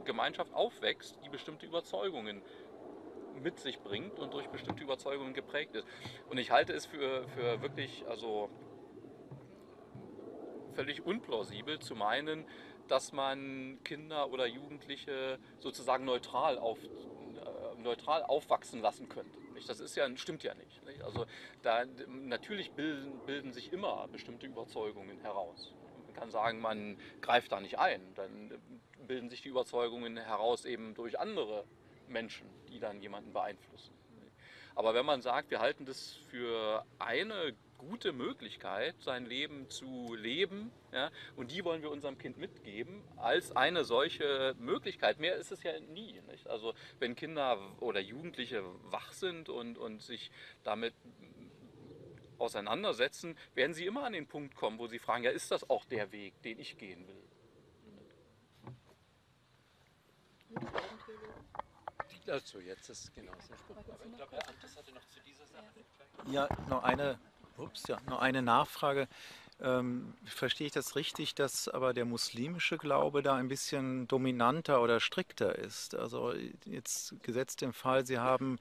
Gemeinschaft 0.06 0.54
aufwächst, 0.54 1.20
die 1.24 1.30
bestimmte 1.30 1.66
Überzeugungen 1.66 2.42
mit 3.42 3.60
sich 3.60 3.80
bringt 3.80 4.20
und 4.20 4.34
durch 4.34 4.48
bestimmte 4.48 4.84
Überzeugungen 4.84 5.34
geprägt 5.34 5.76
ist. 5.76 5.88
Und 6.30 6.38
ich 6.38 6.52
halte 6.52 6.74
es 6.74 6.86
für, 6.86 7.28
für 7.30 7.62
wirklich, 7.62 8.06
also 8.08 8.50
völlig 10.74 11.06
unplausibel 11.06 11.80
zu 11.80 11.96
meinen, 11.96 12.46
dass 12.88 13.12
man 13.12 13.80
Kinder 13.84 14.32
oder 14.32 14.46
Jugendliche 14.46 15.40
sozusagen 15.60 16.06
neutral, 16.06 16.58
auf, 16.58 16.78
äh, 16.84 17.82
neutral 17.82 18.24
aufwachsen 18.24 18.82
lassen 18.82 19.10
könnte. 19.10 19.38
Das 19.68 19.80
ist 19.80 19.96
ja, 19.96 20.08
stimmt 20.18 20.44
ja 20.44 20.54
nicht. 20.54 20.82
Also 21.04 21.26
da, 21.64 21.84
natürlich 22.08 22.72
bilden, 22.72 23.20
bilden 23.26 23.54
sich 23.54 23.74
immer 23.74 24.08
bestimmte 24.12 24.46
Überzeugungen 24.46 25.20
heraus. 25.20 25.74
Man 26.06 26.14
kann 26.14 26.30
sagen, 26.30 26.60
man 26.60 26.98
greift 27.22 27.52
da 27.52 27.60
nicht 27.60 27.80
ein. 27.80 28.02
Dann 28.16 28.54
bilden 29.08 29.30
sich 29.30 29.42
die 29.42 29.50
Überzeugungen 29.50 30.18
heraus 30.18 30.66
eben 30.66 30.94
durch 30.94 31.20
andere 31.20 31.66
Menschen, 32.10 32.48
die 32.70 32.80
dann 32.80 33.02
jemanden 33.02 33.34
beeinflussen. 33.34 33.94
Aber 34.76 34.94
wenn 34.94 35.06
man 35.06 35.22
sagt, 35.24 35.50
wir 35.50 35.60
halten 35.60 35.86
das 35.86 36.14
für 36.30 36.86
eine 37.00 37.56
gute 37.78 38.12
Möglichkeit, 38.12 38.96
sein 39.00 39.26
Leben 39.26 39.70
zu 39.70 40.14
leben. 40.16 40.72
Ja? 40.92 41.10
Und 41.36 41.52
die 41.52 41.64
wollen 41.64 41.82
wir 41.82 41.92
unserem 41.92 42.18
Kind 42.18 42.38
mitgeben 42.38 43.04
als 43.18 43.56
eine 43.56 43.84
solche 43.84 44.56
Möglichkeit. 44.60 45.20
Mehr 45.20 45.36
ist 45.36 45.52
es 45.52 45.64
ja 45.64 45.80
nie. 45.80 46.22
Nicht? 46.30 46.48
Also 46.48 46.74
wenn 47.00 47.16
Kinder 47.16 47.60
oder 47.80 48.00
Jugendliche 48.00 48.64
wach 48.92 49.12
sind 49.14 49.50
und, 49.50 49.78
und 49.78 50.02
sich 50.02 50.32
damit 50.64 50.94
auseinandersetzen, 52.38 53.38
werden 53.56 53.74
sie 53.74 53.86
immer 53.86 54.04
an 54.04 54.14
den 54.14 54.28
Punkt 54.28 54.56
kommen, 54.56 54.78
wo 54.78 54.88
sie 54.88 55.00
fragen, 55.00 55.24
ja, 55.24 55.32
ist 55.32 55.52
das 55.52 55.70
auch 55.70 55.86
der 55.86 56.12
Weg, 56.12 56.40
den 56.44 56.60
ich 56.60 56.78
gehen 56.78 57.08
will? 57.08 57.16
Dazu 62.28 62.60
jetzt 62.60 62.90
ist 62.90 63.16
genau 63.16 63.32
so. 63.40 63.54
Aber 63.74 64.06
ich 64.06 64.18
glaube, 64.18 64.36
Herr 64.36 64.50
Amtes 64.50 64.76
hatte 64.76 64.92
noch 64.92 65.08
zu 65.08 65.22
dieser 65.26 65.46
Sache. 65.46 65.64
Ja, 66.30 66.50
noch 66.68 66.84
eine, 66.84 67.18
ups, 67.58 67.88
ja, 67.88 68.00
noch 68.10 68.20
eine 68.20 68.42
Nachfrage. 68.42 69.08
Ähm, 69.62 70.14
verstehe 70.26 70.68
ich 70.68 70.74
das 70.74 70.98
richtig, 70.98 71.36
dass 71.36 71.70
aber 71.70 71.94
der 71.94 72.04
muslimische 72.04 72.78
Glaube 72.78 73.24
da 73.24 73.36
ein 73.36 73.48
bisschen 73.48 74.10
dominanter 74.10 74.82
oder 74.82 75.00
strikter 75.00 75.56
ist? 75.56 75.96
Also 75.96 76.34
jetzt 76.66 77.16
gesetzt 77.24 77.64
im 77.64 77.72
Fall, 77.72 78.06
Sie 78.06 78.20
haben 78.20 78.60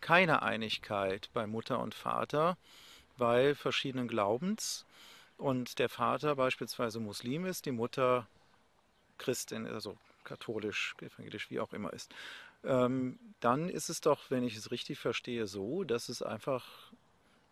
keine 0.00 0.42
Einigkeit 0.42 1.28
bei 1.34 1.48
Mutter 1.48 1.80
und 1.80 1.96
Vater 1.96 2.56
bei 3.16 3.56
verschiedenen 3.56 4.06
Glaubens 4.06 4.86
und 5.38 5.80
der 5.80 5.88
Vater 5.88 6.36
beispielsweise 6.36 7.00
Muslim 7.00 7.46
ist, 7.46 7.66
die 7.66 7.72
Mutter 7.72 8.28
Christin, 9.18 9.66
also 9.66 9.96
katholisch, 10.22 10.94
evangelisch, 11.00 11.50
wie 11.50 11.58
auch 11.58 11.72
immer 11.72 11.92
ist. 11.92 12.14
Ähm, 12.64 13.18
dann 13.40 13.68
ist 13.68 13.88
es 13.88 14.00
doch, 14.00 14.30
wenn 14.30 14.42
ich 14.42 14.56
es 14.56 14.70
richtig 14.70 14.98
verstehe, 14.98 15.46
so, 15.46 15.84
dass 15.84 16.08
es 16.08 16.22
einfach 16.22 16.92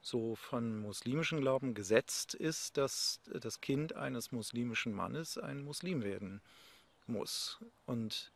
so 0.01 0.37
von 0.37 0.79
muslimischem 0.79 1.41
Glauben 1.41 1.75
gesetzt 1.75 2.35
ist, 2.35 2.77
dass 2.77 3.21
das 3.27 3.61
Kind 3.61 3.95
eines 3.97 4.31
muslimischen 4.31 4.93
Mannes 4.93 5.37
ein 5.37 5.65
Muslim 5.65 6.03
werden 6.03 6.41
muss. 7.07 7.59
Und 7.87 8.33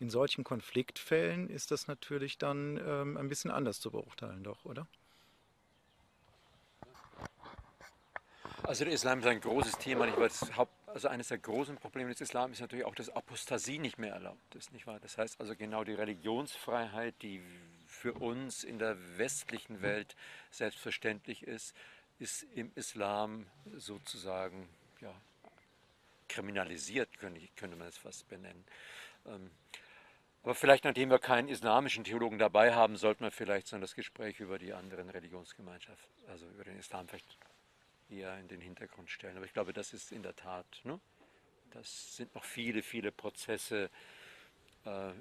in 0.00 0.10
solchen 0.10 0.44
Konfliktfällen 0.44 1.48
ist 1.48 1.70
das 1.70 1.88
natürlich 1.88 2.38
dann 2.38 2.78
ähm, 2.84 3.16
ein 3.16 3.28
bisschen 3.28 3.50
anders 3.50 3.80
zu 3.80 3.90
beurteilen, 3.90 4.44
doch, 4.44 4.64
oder? 4.64 4.86
Also 8.62 8.84
der 8.84 8.92
Islam 8.92 9.20
ist 9.20 9.26
ein 9.26 9.40
großes 9.40 9.78
Thema, 9.78 10.04
nicht 10.04 10.18
wahr? 10.18 10.28
Das 10.28 10.56
Haupt, 10.56 10.72
also 10.98 11.06
eines 11.06 11.28
der 11.28 11.38
großen 11.38 11.76
Probleme 11.76 12.10
des 12.10 12.20
Islam 12.20 12.50
ist 12.50 12.60
natürlich 12.60 12.84
auch, 12.84 12.94
dass 12.96 13.08
Apostasie 13.08 13.78
nicht 13.78 13.98
mehr 13.98 14.14
erlaubt 14.14 14.56
ist, 14.56 14.72
nicht 14.72 14.88
wahr? 14.88 14.98
Das 14.98 15.16
heißt 15.16 15.40
also 15.40 15.54
genau 15.54 15.84
die 15.84 15.94
Religionsfreiheit, 15.94 17.14
die 17.22 17.40
für 17.86 18.14
uns 18.14 18.64
in 18.64 18.80
der 18.80 18.96
westlichen 19.16 19.80
Welt 19.80 20.16
selbstverständlich 20.50 21.44
ist, 21.44 21.76
ist 22.18 22.42
im 22.52 22.72
Islam 22.74 23.46
sozusagen 23.76 24.68
ja, 25.00 25.14
kriminalisiert, 26.28 27.16
könnte, 27.20 27.76
man 27.76 27.86
es 27.86 27.96
fast 27.96 28.28
benennen. 28.28 28.64
Ähm, 29.24 29.52
aber 30.42 30.56
vielleicht, 30.56 30.82
nachdem 30.82 31.10
wir 31.10 31.20
keinen 31.20 31.46
islamischen 31.46 32.02
Theologen 32.02 32.40
dabei 32.40 32.74
haben, 32.74 32.96
sollten 32.96 33.22
wir 33.22 33.30
vielleicht 33.30 33.68
so 33.68 33.78
das 33.78 33.94
Gespräch 33.94 34.40
über 34.40 34.58
die 34.58 34.72
anderen 34.72 35.10
Religionsgemeinschaften, 35.10 36.28
also 36.28 36.44
über 36.46 36.64
den 36.64 36.76
Islam 36.76 37.06
vielleicht 37.06 37.38
eher 38.10 38.38
in 38.38 38.48
den 38.48 38.60
Hintergrund 38.60 39.10
stellen. 39.10 39.36
Aber 39.36 39.46
ich 39.46 39.52
glaube, 39.52 39.72
das 39.72 39.92
ist 39.92 40.12
in 40.12 40.22
der 40.22 40.36
Tat, 40.36 40.66
ne? 40.84 41.00
das 41.70 42.16
sind 42.16 42.34
noch 42.34 42.44
viele, 42.44 42.82
viele 42.82 43.12
Prozesse 43.12 43.90
äh, 44.84 45.12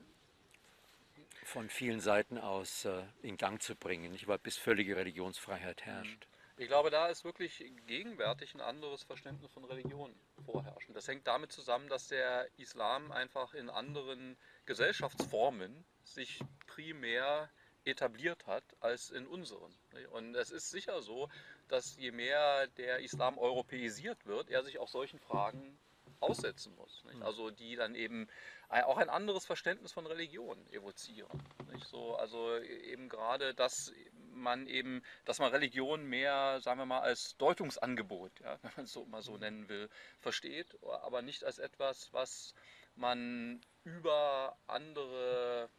von 1.44 1.70
vielen 1.70 2.00
Seiten 2.00 2.38
aus 2.38 2.86
äh, 2.86 3.03
in 3.22 3.38
Gang 3.38 3.62
zu 3.62 3.75
bringen, 3.75 4.12
nicht 4.12 4.27
wahr? 4.27 4.38
bis 4.38 4.58
völlige 4.58 4.96
Religionsfreiheit 4.96 5.86
herrscht. 5.86 6.27
Mhm. 6.27 6.38
Ich 6.60 6.67
glaube, 6.67 6.89
da 6.89 7.08
ist 7.08 7.24
wirklich 7.24 7.63
gegenwärtig 7.86 8.56
ein 8.56 8.62
anderes 8.62 9.03
Verständnis 9.03 9.51
von 9.51 9.63
Religion 9.63 10.15
vorherrschend. 10.44 10.98
Das 10.98 11.08
hängt 11.08 11.27
damit 11.27 11.51
zusammen, 11.51 11.88
dass 11.88 12.08
der 12.08 12.50
Islam 12.58 13.12
einfach 13.12 13.53
in 13.53 13.70
anderen 13.70 14.36
Gesellschaftsformen 14.65 15.86
sich 16.03 16.39
primär 16.65 17.51
etabliert 17.88 18.46
hat 18.48 18.63
als 18.79 19.10
in 19.10 19.27
unseren. 19.27 19.74
Und 20.12 20.36
es 20.36 20.51
ist 20.51 20.70
sicher 20.70 21.01
so, 21.01 21.29
dass 21.67 21.98
je 21.98 22.12
mehr 22.12 22.67
der 22.67 23.00
Islam 23.00 23.38
europäisiert 23.38 24.26
wird, 24.26 24.50
er 24.50 24.63
sich 24.63 24.80
auch 24.80 24.88
solchen 24.88 25.19
Fragen 25.19 25.80
aussetzen 26.19 26.76
muss. 26.76 27.04
Nicht? 27.06 27.21
Also 27.21 27.52
die 27.52 27.76
dann 27.76 27.95
eben 27.95 28.28
auch 28.69 28.97
ein 28.97 29.10
anderes 29.10 29.45
Verständnis 29.45 29.93
von 29.93 30.06
Religion 30.06 30.58
evozieren. 30.71 31.41
Nicht? 31.71 31.86
So, 31.86 32.15
also 32.15 32.58
eben 32.60 33.10
gerade, 33.10 33.54
dass 33.54 33.93
man 34.34 34.67
eben, 34.67 35.04
dass 35.26 35.39
man 35.39 35.52
Religion 35.52 36.06
mehr, 36.06 36.60
sagen 36.62 36.80
wir 36.80 36.86
mal, 36.86 37.00
als 37.00 37.38
Deutungsangebot, 37.38 38.39
ja, 38.41 38.60
wenn 38.62 38.71
man 38.76 38.86
es 38.86 38.91
so 38.91 39.06
mal 39.06 39.21
so 39.21 39.38
nennen 39.38 39.69
will, 39.69 39.89
versteht, 40.19 40.78
aber 41.04 41.21
nicht 41.21 41.43
als 41.43 41.60
etwas, 41.60 42.12
was 42.13 42.54
man 42.95 43.62
über 43.84 44.58
andere 44.67 45.69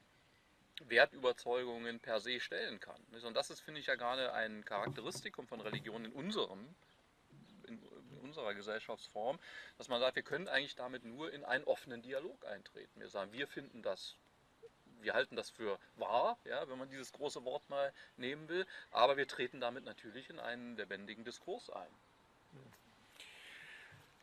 Wertüberzeugungen 0.87 2.01
per 2.01 2.21
se 2.21 2.41
stellen 2.41 2.81
kann. 2.81 3.01
Und 3.25 3.35
das 3.35 3.51
ist, 3.51 3.61
finde 3.61 3.81
ich, 3.81 3.87
ja 3.87 3.97
gerade 3.97 4.33
ein 4.33 4.65
Charakteristikum 4.65 5.47
von 5.47 5.61
Religion 5.61 6.05
in 6.05 6.13
unserem 6.13 6.75
in 7.67 7.81
unserer 8.23 8.55
Gesellschaftsform, 8.55 9.39
dass 9.77 9.89
man 9.89 10.01
sagt, 10.01 10.17
wir 10.17 10.23
können 10.23 10.49
eigentlich 10.49 10.75
damit 10.75 11.05
nur 11.05 11.33
in 11.33 11.45
einen 11.45 11.65
offenen 11.65 12.03
Dialog 12.03 12.47
eintreten. 12.47 13.01
Wir 13.01 13.09
sagen, 13.09 13.33
wir 13.33 13.47
finden 13.47 13.83
das, 13.83 14.17
wir 15.01 15.15
halten 15.15 15.37
das 15.37 15.51
für 15.51 15.79
wahr, 15.97 16.39
ja, 16.45 16.69
wenn 16.69 16.79
man 16.79 16.91
dieses 16.91 17.13
große 17.13 17.45
Wort 17.45 17.69
mal 17.69 17.93
nehmen 18.17 18.49
will, 18.49 18.67
aber 18.91 19.17
wir 19.17 19.29
treten 19.29 19.61
damit 19.61 19.85
natürlich 19.85 20.29
in 20.31 20.41
einen 20.41 20.77
lebendigen 20.77 21.25
Diskurs 21.25 21.71
ein. 21.71 21.91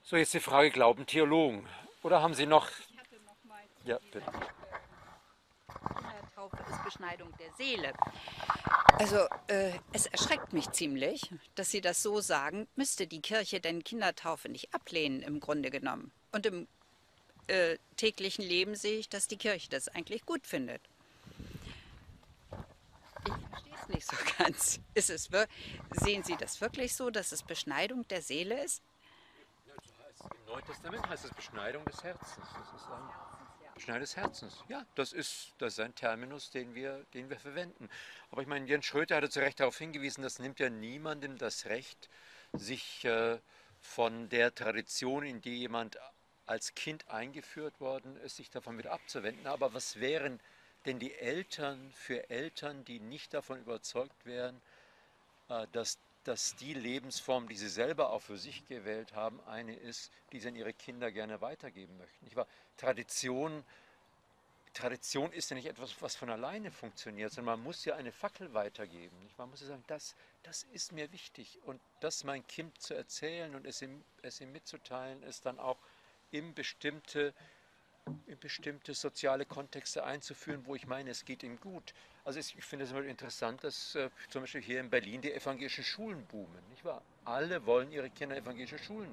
So, 0.04 0.18
jetzt 0.18 0.34
die 0.34 0.39
Frage, 0.39 0.70
glauben 0.70 1.08
Theologen? 1.08 1.68
Oder 2.04 2.22
haben 2.22 2.36
Sie 2.36 2.46
noch... 2.46 2.70
Ich 2.70 2.98
hatte 2.98 3.15
noch 3.22 3.44
mal 3.44 3.63
ja, 3.86 3.98
bitte. 4.12 4.32
Taufe 6.49 6.63
ist 6.71 6.84
Beschneidung 6.84 7.34
der 7.39 7.51
Seele. 7.53 7.93
Also 8.99 9.17
äh, 9.47 9.71
es 9.93 10.05
erschreckt 10.05 10.53
mich 10.53 10.69
ziemlich, 10.71 11.31
dass 11.55 11.71
Sie 11.71 11.81
das 11.81 12.03
so 12.03 12.21
sagen. 12.21 12.67
Müsste 12.75 13.08
die 13.08 13.21
Kirche 13.21 13.60
denn 13.60 13.84
Kindertaufe 13.84 14.49
nicht 14.49 14.73
ablehnen 14.73 15.21
im 15.21 15.39
Grunde 15.39 15.71
genommen? 15.71 16.12
Und 16.31 16.45
im 16.45 16.67
äh, 17.47 17.77
täglichen 17.97 18.45
Leben 18.45 18.75
sehe 18.75 18.99
ich, 18.99 19.10
dass 19.10 19.27
die 19.27 19.38
Kirche 19.38 19.69
das 19.69 19.88
eigentlich 19.88 20.25
gut 20.25 20.45
findet. 20.45 20.81
Ich 23.25 23.34
verstehe 23.49 23.73
es 23.81 23.88
nicht 23.88 24.05
so 24.08 24.17
ganz. 24.38 24.79
Ist 24.93 25.10
es, 25.10 25.29
sehen 25.91 26.23
Sie 26.23 26.38
das 26.38 26.62
wirklich 26.62 26.95
so, 26.95 27.10
dass 27.10 27.31
es 27.31 27.41
Beschneidung 27.41 28.08
der 28.08 28.21
Seele 28.21 28.63
ist? 28.63 28.84
Im 29.65 30.45
Neuen 30.45 30.65
Testament 30.65 31.08
heißt 31.08 31.25
es 31.25 31.34
Beschneidung 31.34 31.86
des 31.86 32.03
Herzens. 32.03 32.36
Das 32.36 32.81
ist 32.81 32.88
ein 32.88 33.25
Beschneidung 33.76 34.02
des 34.02 34.16
Herzens. 34.16 34.64
Ja, 34.70 34.86
das 34.96 35.14
ist, 35.14 35.54
das 35.58 35.74
ist 35.74 35.80
ein 35.82 35.94
Terminus, 35.94 36.50
den 36.50 36.74
wir, 36.74 37.06
den 37.14 37.30
wir 37.30 37.38
verwenden. 37.38 37.90
Aber 38.32 38.42
ich 38.42 38.48
meine, 38.48 38.66
Jens 38.66 38.86
Schröter 38.86 39.18
hatte 39.18 39.30
zu 39.30 39.42
Recht 39.42 39.60
darauf 39.60 39.78
hingewiesen, 39.78 40.24
das 40.24 40.40
nimmt 40.40 40.60
ja 40.60 40.70
niemandem 40.70 41.38
das 41.38 41.66
Recht, 41.66 42.10
sich 42.54 43.04
äh, 43.04 43.38
von 43.82 44.30
der 44.30 44.56
Tradition, 44.56 45.26
in 45.26 45.42
die 45.42 45.58
jemand 45.58 46.00
als 46.46 46.74
Kind 46.74 47.10
eingeführt 47.10 47.80
worden 47.82 48.16
ist, 48.18 48.38
sich 48.38 48.50
davon 48.50 48.78
wieder 48.78 48.94
abzuwenden. 48.94 49.46
Aber 49.48 49.74
was 49.74 50.00
wären 50.00 50.40
denn 50.86 51.00
die 51.00 51.14
Eltern 51.14 51.92
für 51.94 52.30
Eltern, 52.30 52.86
die 52.86 53.00
nicht 53.00 53.34
davon 53.34 53.60
überzeugt 53.60 54.26
wären, 54.26 54.62
äh, 55.50 55.68
dass, 55.74 56.00
dass 56.28 56.56
die 56.56 56.74
Lebensform, 56.74 57.48
die 57.48 57.56
sie 57.56 57.70
selber 57.70 58.10
auch 58.10 58.22
für 58.22 58.38
sich 58.38 58.68
gewählt 58.68 59.14
haben, 59.14 59.40
eine 59.48 59.76
ist, 59.76 60.12
die 60.32 60.40
sie 60.40 60.50
an 60.50 60.56
ihre 60.56 60.74
Kinder 60.74 61.12
gerne 61.12 61.40
weitergeben 61.42 61.98
möchten? 61.98 62.26
Ich 62.28 62.36
war, 62.36 62.48
Tradition, 62.78 63.64
Tradition 64.74 65.32
ist 65.32 65.50
ja 65.52 65.56
nicht 65.56 65.68
etwas, 65.68 66.02
was 66.02 66.16
von 66.16 66.30
alleine 66.30 66.72
funktioniert, 66.72 67.32
sondern 67.32 67.58
man 67.58 67.64
muss 67.64 67.86
ja 67.86 67.96
eine 67.96 68.12
Fackel 68.12 68.54
weitergeben. 68.54 69.16
Man 69.38 69.50
muss 69.50 69.62
ja 69.62 69.68
sagen, 69.68 69.84
das, 69.88 70.16
das 70.44 70.64
ist 70.74 70.92
mir 70.92 71.12
wichtig. 71.12 71.60
Und 71.66 71.80
das 72.02 72.24
mein 72.24 72.46
Kind 72.48 72.82
zu 72.82 72.94
erzählen 72.94 73.56
und 73.56 73.66
es 73.66 73.82
ihm, 73.82 74.04
es 74.22 74.42
ihm 74.42 74.52
mitzuteilen, 74.52 75.24
ist 75.24 75.46
dann 75.46 75.60
auch 75.60 75.78
in 76.32 76.54
bestimmte, 76.54 77.34
in 78.28 78.38
bestimmte 78.39 78.94
soziale 78.94 79.46
Kontexte 79.46 80.04
einzuführen, 80.04 80.62
wo 80.65 80.76
ich 80.76 80.86
meine, 80.86 81.10
es 81.10 81.26
geht 81.26 81.41
ihm 81.41 81.60
gut. 81.60 81.94
Also 82.24 82.39
ich 82.39 82.56
finde 82.63 82.86
es 82.86 82.91
immer 82.91 83.04
interessant, 83.04 83.63
dass 83.63 83.96
äh, 83.96 84.10
zum 84.30 84.41
Beispiel 84.41 84.62
hier 84.62 84.80
in 84.80 84.89
Berlin 84.89 85.22
die 85.22 85.34
evangelischen 85.34 85.84
Schulen 85.84 86.26
boomen. 86.28 86.60
Nicht 86.70 86.86
wahr? 86.86 87.02
Alle 87.24 87.65
wollen 87.65 87.91
ihre 87.91 88.10
Kinder 88.10 88.38
evangelische 88.38 88.78
Schulen 88.78 89.10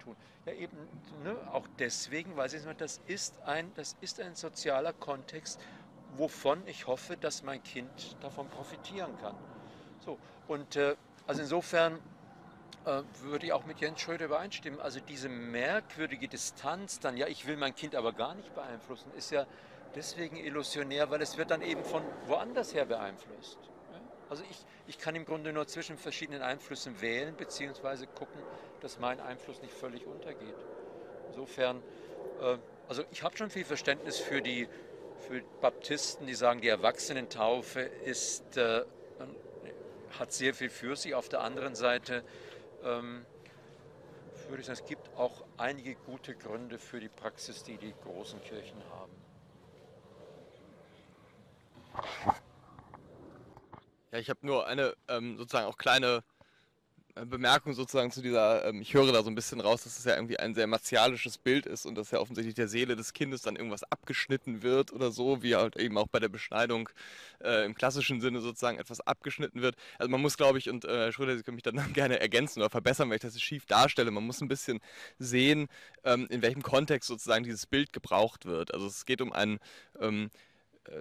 tun. 0.00 0.16
Ja, 0.46 0.52
eben 0.54 0.76
ne, 1.22 1.36
auch 1.52 1.68
deswegen, 1.78 2.36
weil 2.36 2.48
sie 2.48 2.58
sagen, 2.58 2.76
das 2.78 3.00
ist, 3.06 3.40
ein, 3.42 3.72
das 3.74 3.96
ist 4.00 4.20
ein 4.20 4.34
sozialer 4.34 4.92
Kontext, 4.92 5.60
wovon 6.16 6.66
ich 6.66 6.86
hoffe, 6.86 7.16
dass 7.16 7.42
mein 7.42 7.62
Kind 7.62 8.16
davon 8.20 8.48
profitieren 8.48 9.16
kann. 9.20 9.36
So, 10.04 10.18
und 10.48 10.74
äh, 10.76 10.96
also 11.26 11.42
insofern 11.42 12.00
äh, 12.84 13.02
würde 13.22 13.46
ich 13.46 13.52
auch 13.52 13.64
mit 13.64 13.80
Jens 13.80 14.00
Schröder 14.00 14.26
übereinstimmen. 14.26 14.80
Also 14.80 15.00
diese 15.00 15.28
merkwürdige 15.28 16.28
Distanz 16.28 17.00
dann, 17.00 17.16
ja, 17.16 17.26
ich 17.26 17.46
will 17.46 17.56
mein 17.56 17.74
Kind 17.74 17.94
aber 17.94 18.12
gar 18.12 18.34
nicht 18.34 18.54
beeinflussen, 18.54 19.12
ist 19.16 19.30
ja 19.30 19.46
deswegen 19.94 20.36
illusionär, 20.36 21.10
weil 21.10 21.22
es 21.22 21.36
wird 21.36 21.50
dann 21.50 21.62
eben 21.62 21.84
von 21.84 22.02
woanders 22.26 22.74
her 22.74 22.86
beeinflusst. 22.86 23.58
Also 24.30 24.42
ich, 24.50 24.64
ich 24.86 24.98
kann 24.98 25.14
im 25.14 25.26
Grunde 25.26 25.52
nur 25.52 25.66
zwischen 25.66 25.98
verschiedenen 25.98 26.40
Einflüssen 26.40 27.00
wählen, 27.02 27.36
beziehungsweise 27.36 28.06
gucken, 28.06 28.40
dass 28.80 28.98
mein 28.98 29.20
Einfluss 29.20 29.60
nicht 29.60 29.74
völlig 29.74 30.06
untergeht. 30.06 30.54
Insofern, 31.28 31.82
äh, 32.40 32.56
also 32.88 33.04
ich 33.10 33.22
habe 33.22 33.36
schon 33.36 33.50
viel 33.50 33.64
Verständnis 33.64 34.18
für 34.18 34.40
die 34.40 34.68
für 35.22 35.40
Baptisten, 35.60 36.26
die 36.26 36.34
sagen, 36.34 36.60
die 36.60 36.68
Erwachsenentaufe 36.68 37.80
ist, 37.80 38.56
äh, 38.56 38.82
hat 40.18 40.32
sehr 40.32 40.54
viel 40.54 40.68
für 40.68 40.96
sich. 40.96 41.14
Auf 41.14 41.28
der 41.28 41.42
anderen 41.42 41.74
Seite 41.74 42.24
ähm, 42.84 43.24
würde 44.48 44.60
ich 44.60 44.66
sagen, 44.66 44.78
es 44.80 44.86
gibt 44.86 45.16
auch 45.16 45.44
einige 45.56 45.94
gute 45.94 46.34
Gründe 46.34 46.78
für 46.78 47.00
die 47.00 47.08
Praxis, 47.08 47.62
die 47.62 47.78
die 47.78 47.94
großen 48.04 48.40
Kirchen 48.42 48.82
haben. 48.90 49.12
Ja, 54.12 54.18
ich 54.18 54.28
habe 54.28 54.46
nur 54.46 54.66
eine 54.66 54.94
ähm, 55.08 55.38
sozusagen 55.38 55.66
auch 55.66 55.78
kleine 55.78 56.22
Bemerkung 57.14 57.74
sozusagen 57.74 58.10
zu 58.10 58.22
dieser, 58.22 58.64
ähm, 58.64 58.80
ich 58.80 58.94
höre 58.94 59.12
da 59.12 59.22
so 59.22 59.28
ein 59.28 59.34
bisschen 59.34 59.60
raus, 59.60 59.84
dass 59.84 59.98
es 59.98 60.04
ja 60.04 60.14
irgendwie 60.14 60.38
ein 60.38 60.54
sehr 60.54 60.66
martialisches 60.66 61.36
Bild 61.36 61.66
ist 61.66 61.84
und 61.84 61.94
dass 61.94 62.10
ja 62.10 62.18
offensichtlich 62.18 62.54
der 62.54 62.68
Seele 62.68 62.96
des 62.96 63.12
Kindes 63.12 63.42
dann 63.42 63.56
irgendwas 63.56 63.84
abgeschnitten 63.84 64.62
wird 64.62 64.92
oder 64.92 65.10
so, 65.10 65.42
wie 65.42 65.54
halt 65.54 65.76
eben 65.76 65.98
auch 65.98 66.06
bei 66.06 66.20
der 66.20 66.30
Beschneidung 66.30 66.88
äh, 67.44 67.66
im 67.66 67.74
klassischen 67.74 68.22
Sinne 68.22 68.40
sozusagen 68.40 68.78
etwas 68.78 69.00
abgeschnitten 69.00 69.60
wird. 69.60 69.76
Also 69.98 70.10
man 70.10 70.22
muss, 70.22 70.38
glaube 70.38 70.56
ich, 70.58 70.70
und 70.70 70.86
äh, 70.86 70.88
Herr 70.88 71.12
Schröder, 71.12 71.36
Sie 71.36 71.42
können 71.42 71.56
mich 71.56 71.64
dann 71.64 71.76
gerne 71.92 72.18
ergänzen 72.18 72.60
oder 72.60 72.70
verbessern, 72.70 73.10
weil 73.10 73.16
ich 73.16 73.22
das 73.22 73.38
schief 73.40 73.66
darstelle, 73.66 74.10
man 74.10 74.24
muss 74.24 74.40
ein 74.40 74.48
bisschen 74.48 74.80
sehen, 75.18 75.68
ähm, 76.04 76.26
in 76.30 76.40
welchem 76.40 76.62
Kontext 76.62 77.08
sozusagen 77.08 77.44
dieses 77.44 77.66
Bild 77.66 77.92
gebraucht 77.92 78.46
wird. 78.46 78.72
Also 78.72 78.86
es 78.86 79.04
geht 79.04 79.20
um 79.20 79.32
einen 79.32 79.58
ähm, 80.00 80.30
äh, 80.30 80.51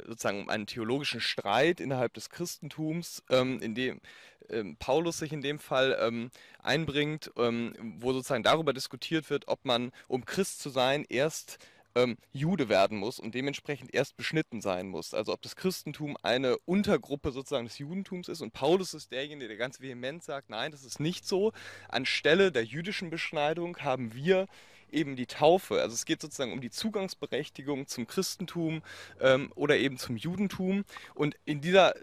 sozusagen 0.06 0.42
um 0.42 0.50
einen 0.50 0.68
theologischen 0.68 1.22
Streit 1.22 1.80
innerhalb 1.80 2.14
des 2.14 2.30
Christentums, 2.30 3.24
ähm, 3.30 3.60
in 3.62 3.76
dem 3.76 4.02
ähm, 4.50 4.76
Paulus 4.78 5.20
sich 5.20 5.34
in 5.34 5.42
dem 5.42 5.60
Fall 5.60 5.98
ähm, 6.00 6.32
einbringt, 6.60 7.32
ähm, 7.38 7.74
wo 8.00 8.14
sozusagen 8.14 8.44
darüber 8.44 8.74
diskutiert 8.74 9.30
wird, 9.30 9.48
ob 9.48 9.66
man, 9.66 9.92
um 10.08 10.26
Christ 10.26 10.60
zu 10.60 10.70
sein, 10.70 11.06
erst 11.10 11.58
ähm, 11.96 12.18
Jude 12.32 12.70
werden 12.70 12.98
muss 12.98 13.20
und 13.20 13.36
dementsprechend 13.36 13.94
erst 13.94 14.18
beschnitten 14.18 14.62
sein 14.62 14.88
muss. 14.88 15.14
Also 15.14 15.34
ob 15.34 15.42
das 15.42 15.56
Christentum 15.56 16.18
eine 16.22 16.58
Untergruppe 16.60 17.32
sozusagen 17.32 17.66
des 17.66 17.78
Judentums 17.78 18.30
ist 18.30 18.42
und 18.42 18.54
Paulus 18.54 18.94
ist 18.94 19.12
derjenige, 19.12 19.50
der 19.50 19.58
ganz 19.58 19.82
vehement 19.82 20.24
sagt, 20.24 20.50
nein, 20.50 20.72
das 20.72 20.84
ist 20.84 21.00
nicht 21.00 21.26
so. 21.26 21.52
Anstelle 21.90 22.52
der 22.52 22.64
jüdischen 22.64 23.10
Beschneidung 23.10 23.78
haben 23.80 24.14
wir 24.14 24.48
eben 24.94 25.16
die 25.16 25.26
Taufe. 25.26 25.82
Also 25.82 25.94
es 25.94 26.06
geht 26.06 26.22
sozusagen 26.22 26.54
um 26.54 26.62
die 26.62 26.70
Zugangsberechtigung 26.70 27.88
zum 27.88 28.08
Christentum 28.08 28.82
ähm, 29.20 29.52
oder 29.56 29.78
eben 29.78 29.98
zum 29.98 30.18
Judentum. 30.18 30.86
Und 31.16 31.36
in 31.46 31.62
dieser, 31.62 31.96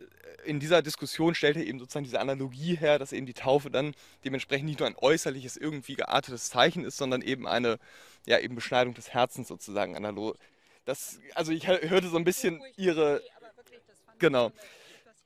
in 0.44 0.60
dieser 0.60 0.82
Diskussion 0.82 1.34
stellt 1.34 1.56
er 1.56 1.64
eben 1.64 1.78
sozusagen 1.78 2.04
diese 2.04 2.20
Analogie 2.20 2.76
her, 2.76 2.98
dass 2.98 3.12
eben 3.12 3.26
die 3.26 3.34
Taufe 3.34 3.70
dann 3.70 3.94
dementsprechend 4.24 4.66
nicht 4.66 4.80
nur 4.80 4.88
ein 4.88 4.96
äußerliches, 4.96 5.56
irgendwie 5.56 5.94
geartetes 5.94 6.50
Zeichen 6.50 6.84
ist, 6.84 6.96
sondern 6.96 7.22
eben 7.22 7.46
eine 7.46 7.78
ja, 8.26 8.38
eben 8.38 8.54
Beschneidung 8.54 8.94
des 8.94 9.10
Herzens 9.10 9.48
sozusagen 9.48 9.96
analog. 9.96 10.36
Das, 10.84 11.20
also 11.34 11.52
ich 11.52 11.66
hörte 11.66 12.08
so 12.08 12.16
ein 12.16 12.24
bisschen 12.24 12.62
ihre... 12.76 13.22
Genau. 14.18 14.52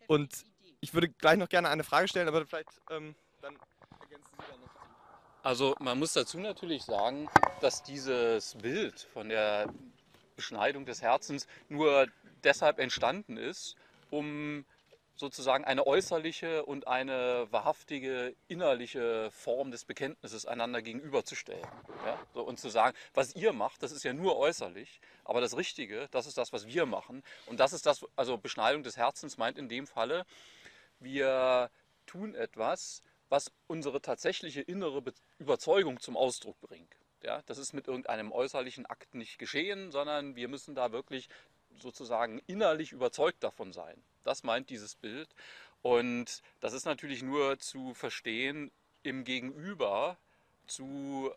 Und 0.06 0.44
ich 0.80 0.92
würde 0.92 1.08
gleich 1.08 1.38
noch 1.38 1.48
gerne 1.48 1.68
eine 1.68 1.84
Frage 1.84 2.08
stellen, 2.08 2.28
aber 2.28 2.44
vielleicht 2.44 2.68
ähm, 2.90 3.14
dann 3.40 3.56
also 5.42 5.74
man 5.80 5.98
muss 5.98 6.12
dazu 6.12 6.38
natürlich 6.38 6.84
sagen, 6.84 7.28
dass 7.60 7.82
dieses 7.82 8.54
Bild 8.56 9.00
von 9.12 9.28
der 9.28 9.72
Beschneidung 10.36 10.86
des 10.86 11.02
Herzens 11.02 11.46
nur 11.68 12.06
deshalb 12.44 12.78
entstanden 12.78 13.36
ist, 13.36 13.76
um 14.10 14.64
sozusagen 15.16 15.64
eine 15.64 15.86
äußerliche 15.86 16.64
und 16.64 16.88
eine 16.88 17.46
wahrhaftige 17.50 18.34
innerliche 18.48 19.30
Form 19.30 19.70
des 19.70 19.84
Bekenntnisses 19.84 20.46
einander 20.46 20.82
gegenüberzustellen. 20.82 21.66
Ja? 22.04 22.18
So, 22.34 22.42
und 22.42 22.58
zu 22.58 22.70
sagen, 22.70 22.96
was 23.14 23.34
ihr 23.36 23.52
macht, 23.52 23.82
das 23.82 23.92
ist 23.92 24.04
ja 24.04 24.12
nur 24.12 24.36
äußerlich, 24.36 25.00
aber 25.24 25.40
das 25.40 25.56
Richtige, 25.56 26.08
das 26.10 26.26
ist 26.26 26.38
das, 26.38 26.52
was 26.52 26.66
wir 26.66 26.86
machen. 26.86 27.22
Und 27.46 27.60
das 27.60 27.72
ist 27.72 27.86
das, 27.86 28.04
also 28.16 28.38
Beschneidung 28.38 28.82
des 28.82 28.96
Herzens 28.96 29.36
meint 29.38 29.58
in 29.58 29.68
dem 29.68 29.86
Falle, 29.86 30.24
wir 30.98 31.70
tun 32.06 32.34
etwas, 32.34 33.02
was 33.32 33.50
unsere 33.66 34.02
tatsächliche 34.02 34.60
innere 34.60 35.02
Überzeugung 35.38 35.98
zum 36.00 36.18
Ausdruck 36.18 36.60
bringt. 36.60 36.94
Ja, 37.22 37.40
das 37.46 37.56
ist 37.56 37.72
mit 37.72 37.88
irgendeinem 37.88 38.30
äußerlichen 38.30 38.84
Akt 38.84 39.14
nicht 39.14 39.38
geschehen, 39.38 39.90
sondern 39.90 40.36
wir 40.36 40.48
müssen 40.48 40.74
da 40.74 40.92
wirklich 40.92 41.30
sozusagen 41.78 42.42
innerlich 42.46 42.92
überzeugt 42.92 43.42
davon 43.42 43.72
sein. 43.72 44.04
Das 44.22 44.42
meint 44.42 44.68
dieses 44.68 44.96
Bild. 44.96 45.34
Und 45.80 46.42
das 46.60 46.74
ist 46.74 46.84
natürlich 46.84 47.22
nur 47.22 47.58
zu 47.58 47.94
verstehen 47.94 48.70
im 49.02 49.24
Gegenüber 49.24 50.18
zu 50.66 51.32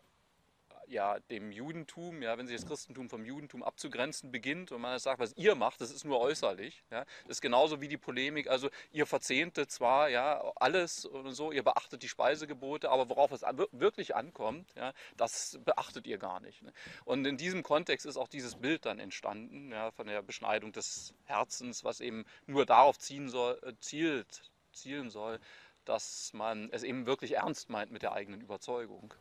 ja, 0.88 1.18
dem 1.30 1.50
Judentum, 1.50 2.22
ja, 2.22 2.36
wenn 2.38 2.46
sich 2.46 2.56
das 2.56 2.66
Christentum 2.66 3.08
vom 3.08 3.24
Judentum 3.24 3.62
abzugrenzen 3.62 4.30
beginnt 4.30 4.72
und 4.72 4.80
man 4.80 4.98
sagt, 4.98 5.18
was 5.18 5.36
ihr 5.36 5.54
macht, 5.54 5.80
das 5.80 5.90
ist 5.90 6.04
nur 6.04 6.20
äußerlich. 6.20 6.84
Ja, 6.90 7.04
das 7.24 7.38
ist 7.38 7.40
genauso 7.40 7.80
wie 7.80 7.88
die 7.88 7.96
Polemik, 7.96 8.48
also 8.48 8.70
ihr 8.92 9.06
verzehnte 9.06 9.66
zwar 9.66 10.08
ja, 10.08 10.40
alles 10.56 11.04
und 11.04 11.32
so, 11.32 11.52
ihr 11.52 11.62
beachtet 11.62 12.02
die 12.02 12.08
Speisegebote, 12.08 12.90
aber 12.90 13.08
worauf 13.08 13.32
es 13.32 13.42
wirklich 13.72 14.14
ankommt, 14.14 14.72
ja, 14.76 14.92
das 15.16 15.58
beachtet 15.64 16.06
ihr 16.06 16.18
gar 16.18 16.40
nicht. 16.40 16.62
Ne? 16.62 16.72
Und 17.04 17.26
in 17.26 17.36
diesem 17.36 17.62
Kontext 17.62 18.06
ist 18.06 18.16
auch 18.16 18.28
dieses 18.28 18.56
Bild 18.56 18.86
dann 18.86 18.98
entstanden, 18.98 19.70
ja, 19.70 19.90
von 19.90 20.06
der 20.06 20.22
Beschneidung 20.22 20.72
des 20.72 21.14
Herzens, 21.24 21.84
was 21.84 22.00
eben 22.00 22.24
nur 22.46 22.66
darauf 22.66 22.98
ziehen 22.98 23.28
soll, 23.28 23.58
äh, 23.62 23.72
zielt, 23.80 24.50
zielen 24.72 25.10
soll, 25.10 25.40
dass 25.84 26.32
man 26.32 26.68
es 26.72 26.82
eben 26.82 27.06
wirklich 27.06 27.32
ernst 27.32 27.70
meint 27.70 27.92
mit 27.92 28.02
der 28.02 28.12
eigenen 28.12 28.40
Überzeugung. 28.40 29.14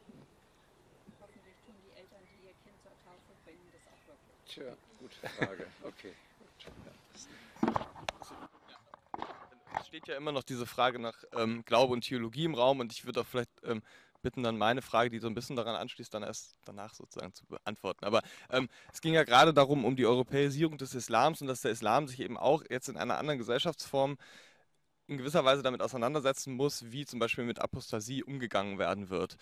Tja, 4.48 4.64
gute 5.00 5.16
Frage. 5.38 5.68
Okay. 5.84 6.14
Es 9.78 9.88
steht 9.88 10.08
ja 10.08 10.16
immer 10.16 10.32
noch 10.32 10.44
diese 10.44 10.66
Frage 10.66 11.00
nach 11.00 11.16
ähm, 11.34 11.64
Glaube 11.66 11.94
und 11.94 12.02
Theologie 12.02 12.46
im 12.46 12.56
Raum 12.56 12.80
und 12.80 12.92
ich 12.92 13.06
würde 13.06 13.22
auch 13.22 13.26
vielleicht 13.26 13.52
ähm, 13.64 13.82
bitten, 14.22 14.42
dann 14.42 14.58
meine 14.58 14.82
Frage, 14.82 15.10
die 15.10 15.20
so 15.20 15.28
ein 15.28 15.36
bisschen 15.36 15.56
daran 15.56 15.76
anschließt, 15.76 16.14
dann 16.14 16.24
erst 16.24 16.56
danach 16.66 16.94
sozusagen 16.94 17.34
zu 17.34 17.46
beantworten. 17.46 18.06
Aber 18.06 18.22
ähm, 18.50 18.68
es 18.92 19.02
ging 19.02 19.14
ja 19.14 19.24
gerade 19.24 19.54
darum, 19.54 19.86
um 19.86 19.96
die 19.96 20.06
Europäisierung 20.06 20.78
des 20.78 20.96
Islams 20.96 21.42
und 21.42 21.48
dass 21.48 21.62
der 21.62 21.72
Islam 21.72 22.08
sich 22.08 22.20
eben 22.20 22.38
auch 22.38 22.64
jetzt 22.70 22.90
in 22.90 22.98
einer 22.98 23.18
anderen 23.18 23.38
Gesellschaftsform 23.38 24.18
in 25.08 25.18
gewisser 25.18 25.46
Weise 25.46 25.62
damit 25.62 25.82
auseinandersetzen 25.82 26.56
muss, 26.56 26.92
wie 26.92 27.06
zum 27.06 27.20
Beispiel 27.20 27.44
mit 27.44 27.60
Apostasie 27.60 28.24
umgegangen 28.24 28.80
werden 28.80 29.10
wird. 29.10 29.38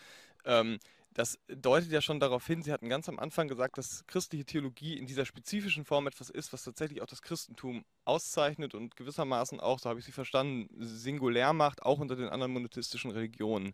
Ähm, 0.45 0.79
das 1.13 1.39
deutet 1.47 1.91
ja 1.91 2.01
schon 2.01 2.19
darauf 2.19 2.45
hin, 2.45 2.61
Sie 2.63 2.71
hatten 2.71 2.89
ganz 2.89 3.07
am 3.09 3.19
Anfang 3.19 3.47
gesagt, 3.47 3.77
dass 3.77 4.05
christliche 4.07 4.45
Theologie 4.45 4.97
in 4.97 5.05
dieser 5.05 5.25
spezifischen 5.25 5.85
Form 5.85 6.07
etwas 6.07 6.29
ist, 6.29 6.53
was 6.53 6.63
tatsächlich 6.63 7.01
auch 7.01 7.07
das 7.07 7.21
Christentum 7.21 7.85
auszeichnet 8.05 8.73
und 8.73 8.95
gewissermaßen 8.95 9.59
auch, 9.59 9.79
so 9.79 9.89
habe 9.89 9.99
ich 9.99 10.05
Sie 10.05 10.11
verstanden, 10.11 10.67
singulär 10.79 11.53
macht, 11.53 11.83
auch 11.83 11.99
unter 11.99 12.15
den 12.15 12.29
anderen 12.29 12.53
monotheistischen 12.53 13.11
Religionen. 13.11 13.73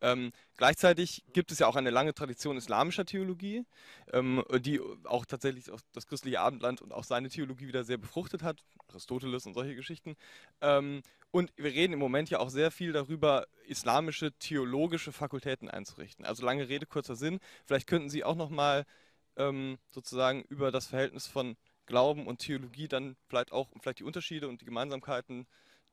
Ähm, 0.00 0.32
gleichzeitig 0.56 1.24
gibt 1.32 1.52
es 1.52 1.58
ja 1.58 1.66
auch 1.66 1.76
eine 1.76 1.90
lange 1.90 2.14
Tradition 2.14 2.56
islamischer 2.56 3.04
Theologie, 3.04 3.64
ähm, 4.12 4.42
die 4.60 4.80
auch 5.04 5.24
tatsächlich 5.26 5.70
auch 5.70 5.80
das 5.92 6.06
christliche 6.06 6.40
Abendland 6.40 6.82
und 6.82 6.92
auch 6.92 7.04
seine 7.04 7.28
Theologie 7.28 7.66
wieder 7.68 7.84
sehr 7.84 7.98
befruchtet 7.98 8.42
hat, 8.42 8.64
Aristoteles 8.88 9.46
und 9.46 9.54
solche 9.54 9.74
Geschichten. 9.74 10.16
Ähm, 10.60 11.02
und 11.30 11.52
wir 11.56 11.72
reden 11.72 11.94
im 11.94 11.98
Moment 11.98 12.30
ja 12.30 12.38
auch 12.38 12.50
sehr 12.50 12.70
viel 12.70 12.92
darüber, 12.92 13.46
islamische 13.66 14.32
theologische 14.38 15.10
Fakultäten 15.10 15.68
einzurichten. 15.68 16.24
Also 16.24 16.44
lange 16.44 16.68
Rede, 16.68 16.86
kurzer 16.86 17.16
Sinn. 17.16 17.40
Vielleicht 17.64 17.88
könnten 17.88 18.08
Sie 18.08 18.22
auch 18.22 18.36
nochmal 18.36 18.86
ähm, 19.36 19.78
sozusagen 19.90 20.42
über 20.42 20.70
das 20.70 20.86
Verhältnis 20.86 21.26
von 21.26 21.56
Glauben 21.86 22.26
und 22.26 22.38
Theologie 22.38 22.88
dann 22.88 23.16
vielleicht 23.28 23.52
auch, 23.52 23.68
vielleicht 23.80 23.98
die 23.98 24.04
Unterschiede 24.04 24.48
und 24.48 24.60
die 24.60 24.64
Gemeinsamkeiten, 24.64 25.46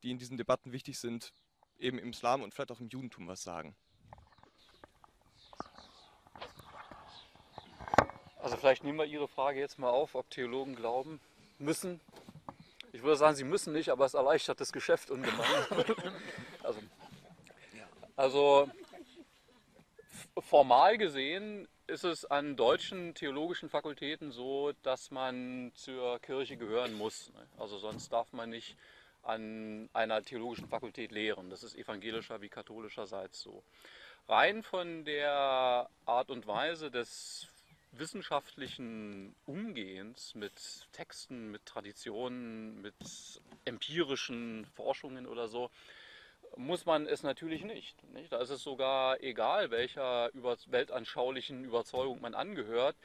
die 0.03 0.11
in 0.11 0.17
diesen 0.17 0.37
Debatten 0.37 0.71
wichtig 0.71 0.99
sind, 0.99 1.33
eben 1.79 1.97
im 1.97 2.11
Islam 2.11 2.41
und 2.43 2.53
vielleicht 2.53 2.71
auch 2.71 2.79
im 2.79 2.89
Judentum 2.89 3.27
was 3.27 3.43
sagen. 3.43 3.75
Also 8.41 8.57
vielleicht 8.57 8.83
nehmen 8.83 8.97
wir 8.97 9.05
Ihre 9.05 9.27
Frage 9.27 9.59
jetzt 9.59 9.77
mal 9.77 9.91
auf, 9.91 10.15
ob 10.15 10.29
Theologen 10.31 10.75
glauben 10.75 11.19
müssen. 11.59 12.01
Ich 12.91 13.03
würde 13.03 13.15
sagen, 13.15 13.35
sie 13.35 13.43
müssen 13.43 13.71
nicht, 13.71 13.89
aber 13.89 14.05
es 14.05 14.15
erleichtert 14.15 14.59
das 14.59 14.73
Geschäft 14.73 15.11
ungemein. 15.11 15.45
also, 16.63 16.79
also 18.15 18.69
formal 20.39 20.97
gesehen 20.97 21.67
ist 21.85 22.03
es 22.03 22.25
an 22.25 22.55
deutschen 22.55 23.13
theologischen 23.13 23.69
Fakultäten 23.69 24.31
so, 24.31 24.71
dass 24.81 25.11
man 25.11 25.71
zur 25.75 26.17
Kirche 26.19 26.57
gehören 26.57 26.93
muss. 26.93 27.31
Also 27.59 27.77
sonst 27.77 28.11
darf 28.11 28.33
man 28.33 28.49
nicht 28.49 28.75
an 29.21 29.87
einer 29.93 30.23
theologischen 30.23 30.67
Fakultät 30.67 31.11
lehren. 31.11 31.51
Das 31.51 31.61
ist 31.61 31.75
evangelischer 31.75 32.41
wie 32.41 32.49
katholischerseits 32.49 33.39
so. 33.39 33.61
Rein 34.27 34.63
von 34.63 35.05
der 35.05 35.89
Art 36.05 36.31
und 36.31 36.47
Weise 36.47 36.89
des 36.89 37.50
wissenschaftlichen 37.91 39.35
Umgehens 39.45 40.35
mit 40.35 40.87
Texten, 40.93 41.51
mit 41.51 41.65
Traditionen, 41.65 42.81
mit 42.81 42.95
empirischen 43.65 44.65
Forschungen 44.75 45.27
oder 45.27 45.47
so, 45.47 45.69
muss 46.55 46.85
man 46.85 47.07
es 47.07 47.23
natürlich 47.23 47.63
nicht, 47.63 48.03
nicht. 48.13 48.31
Da 48.31 48.39
ist 48.39 48.49
es 48.49 48.63
sogar 48.63 49.21
egal, 49.21 49.71
welcher 49.71 50.31
über 50.33 50.57
weltanschaulichen 50.67 51.63
Überzeugung 51.63 52.21
man 52.21 52.33
angehört, 52.33 52.95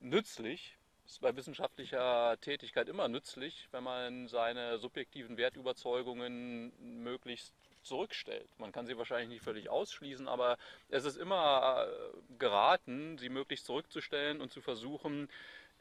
nützlich, 0.00 0.76
ist 1.06 1.20
bei 1.20 1.36
wissenschaftlicher 1.36 2.38
Tätigkeit 2.40 2.88
immer 2.88 3.08
nützlich, 3.08 3.68
wenn 3.72 3.84
man 3.84 4.28
seine 4.28 4.78
subjektiven 4.78 5.36
Wertüberzeugungen 5.36 7.02
möglichst 7.02 7.52
zurückstellt. 7.84 8.48
Man 8.58 8.72
kann 8.72 8.86
sie 8.86 8.96
wahrscheinlich 8.96 9.28
nicht 9.28 9.44
völlig 9.44 9.68
ausschließen, 9.68 10.28
aber 10.28 10.58
es 10.88 11.04
ist 11.04 11.16
immer 11.16 11.86
äh, 11.86 12.36
geraten, 12.38 13.18
sie 13.18 13.28
möglichst 13.28 13.66
zurückzustellen 13.66 14.40
und 14.40 14.50
zu 14.50 14.60
versuchen, 14.60 15.28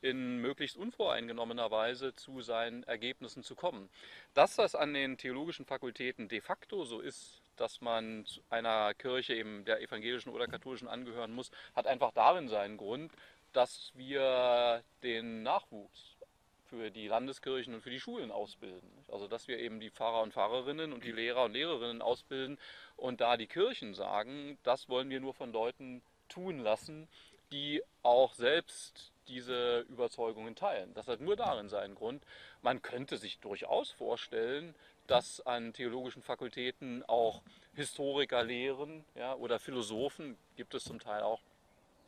in 0.01 0.37
möglichst 0.39 0.75
unvoreingenommener 0.75 1.71
Weise 1.71 2.13
zu 2.13 2.41
seinen 2.41 2.83
Ergebnissen 2.83 3.41
zu 3.41 3.55
kommen. 3.55 3.89
Dass 4.33 4.57
das 4.57 4.75
an 4.75 4.93
den 4.93 5.17
theologischen 5.17 5.65
Fakultäten 5.65 6.27
de 6.27 6.41
facto 6.41 6.83
so 6.83 6.99
ist, 6.99 7.41
dass 7.55 7.79
man 7.79 8.25
einer 8.49 8.93
Kirche 8.95 9.33
eben 9.33 9.63
der 9.63 9.81
evangelischen 9.81 10.29
oder 10.29 10.47
katholischen 10.47 10.89
angehören 10.89 11.33
muss, 11.33 11.51
hat 11.73 11.87
einfach 11.87 12.11
darin 12.11 12.49
seinen 12.49 12.77
Grund, 12.77 13.13
dass 13.53 13.91
wir 13.95 14.83
den 15.03 15.43
Nachwuchs 15.43 16.12
für 16.73 16.89
die 16.89 17.07
Landeskirchen 17.07 17.75
und 17.75 17.81
für 17.81 17.91
die 17.91 17.99
Schulen 17.99 18.31
ausbilden. 18.31 18.89
Also 19.11 19.27
dass 19.27 19.47
wir 19.47 19.59
eben 19.59 19.79
die 19.79 19.91
Pfarrer 19.91 20.23
und 20.23 20.33
Pfarrerinnen 20.33 20.91
und 20.91 21.03
die 21.03 21.11
Lehrer 21.11 21.43
und 21.43 21.53
Lehrerinnen 21.53 22.01
ausbilden 22.01 22.57
und 22.97 23.21
da 23.21 23.37
die 23.37 23.45
Kirchen 23.45 23.93
sagen, 23.93 24.57
das 24.63 24.89
wollen 24.89 25.11
wir 25.11 25.19
nur 25.19 25.35
von 25.35 25.51
Leuten 25.51 26.01
tun 26.29 26.57
lassen, 26.57 27.07
die 27.51 27.83
auch 28.01 28.33
selbst 28.33 29.11
diese 29.27 29.81
Überzeugungen 29.81 30.55
teilen. 30.55 30.95
Das 30.95 31.07
hat 31.07 31.21
nur 31.21 31.35
darin 31.35 31.69
seinen 31.69 31.93
Grund. 31.93 32.23
Man 32.63 32.81
könnte 32.81 33.17
sich 33.17 33.37
durchaus 33.37 33.91
vorstellen, 33.91 34.73
dass 35.05 35.45
an 35.45 35.73
theologischen 35.73 36.23
Fakultäten 36.23 37.03
auch 37.03 37.43
Historiker 37.75 38.43
lehren 38.43 39.05
ja, 39.13 39.35
oder 39.35 39.59
Philosophen, 39.59 40.37
gibt 40.55 40.73
es 40.73 40.85
zum 40.85 40.99
Teil 40.99 41.21
auch, 41.21 41.41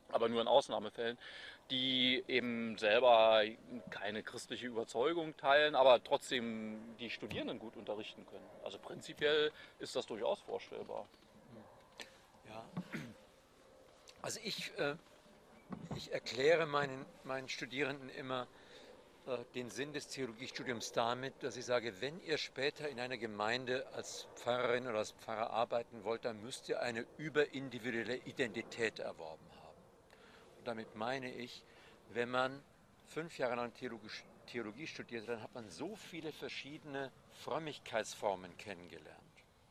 aber 0.09 0.29
nur 0.29 0.41
in 0.41 0.47
Ausnahmefällen, 0.47 1.17
die 1.71 2.23
eben 2.27 2.77
selber 2.77 3.43
keine 3.89 4.21
christliche 4.21 4.67
Überzeugung 4.67 5.35
teilen, 5.35 5.75
aber 5.75 6.03
trotzdem 6.03 6.95
die 6.99 7.09
Studierenden 7.09 7.59
gut 7.59 7.75
unterrichten 7.75 8.25
können. 8.27 8.47
Also 8.63 8.77
prinzipiell 8.77 9.51
ist 9.79 9.95
das 9.95 10.05
durchaus 10.05 10.39
vorstellbar. 10.41 11.07
Ja. 12.47 12.65
Also 14.21 14.39
ich, 14.43 14.77
äh, 14.77 14.95
ich 15.95 16.11
erkläre 16.11 16.65
meinen, 16.67 17.05
meinen 17.23 17.49
Studierenden 17.49 18.09
immer 18.09 18.47
äh, 19.25 19.37
den 19.55 19.71
Sinn 19.71 19.91
des 19.91 20.07
Theologiestudiums 20.07 20.91
damit, 20.91 21.33
dass 21.41 21.57
ich 21.57 21.65
sage, 21.65 21.99
wenn 21.99 22.21
ihr 22.21 22.37
später 22.37 22.87
in 22.89 22.99
einer 22.99 23.17
Gemeinde 23.17 23.87
als 23.93 24.27
Pfarrerin 24.35 24.87
oder 24.87 24.99
als 24.99 25.13
Pfarrer 25.13 25.49
arbeiten 25.49 26.03
wollt, 26.03 26.25
dann 26.25 26.41
müsst 26.43 26.69
ihr 26.69 26.81
eine 26.81 27.05
überindividuelle 27.17 28.17
Identität 28.17 28.99
erworben 28.99 29.43
haben 29.49 29.54
damit 30.67 30.95
meine 30.95 31.31
ich, 31.33 31.63
wenn 32.09 32.29
man 32.29 32.61
fünf 33.07 33.37
Jahre 33.37 33.55
lang 33.55 33.73
Theologie, 33.73 34.09
Theologie 34.47 34.87
studiert, 34.87 35.27
dann 35.27 35.41
hat 35.41 35.53
man 35.53 35.69
so 35.69 35.95
viele 35.95 36.31
verschiedene 36.31 37.11
Frömmigkeitsformen 37.43 38.57
kennengelernt. 38.57 39.21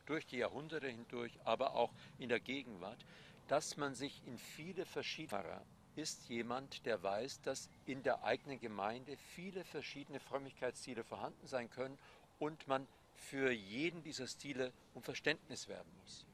Durch 0.06 0.26
die 0.26 0.38
Jahrhunderte 0.38 0.88
hindurch, 0.88 1.38
aber 1.44 1.74
auch 1.74 1.92
in 2.18 2.28
der 2.28 2.40
Gegenwart, 2.40 3.04
dass 3.48 3.76
man 3.76 3.94
sich 3.94 4.22
in 4.26 4.38
viele 4.38 4.84
verschiedene 4.84 5.62
ist 5.96 6.28
jemand, 6.28 6.84
der 6.86 7.02
weiß, 7.02 7.40
dass 7.42 7.68
in 7.86 8.02
der 8.02 8.24
eigenen 8.24 8.58
Gemeinde 8.58 9.16
viele 9.16 9.64
verschiedene 9.64 10.20
Frömmigkeitsstile 10.20 11.04
vorhanden 11.04 11.46
sein 11.46 11.70
können 11.70 11.98
und 12.38 12.66
man 12.66 12.86
für 13.14 13.50
jeden 13.52 14.02
dieser 14.02 14.26
Stile 14.26 14.72
um 14.94 15.02
Verständnis 15.02 15.68
werben 15.68 15.90
muss. 16.00 16.26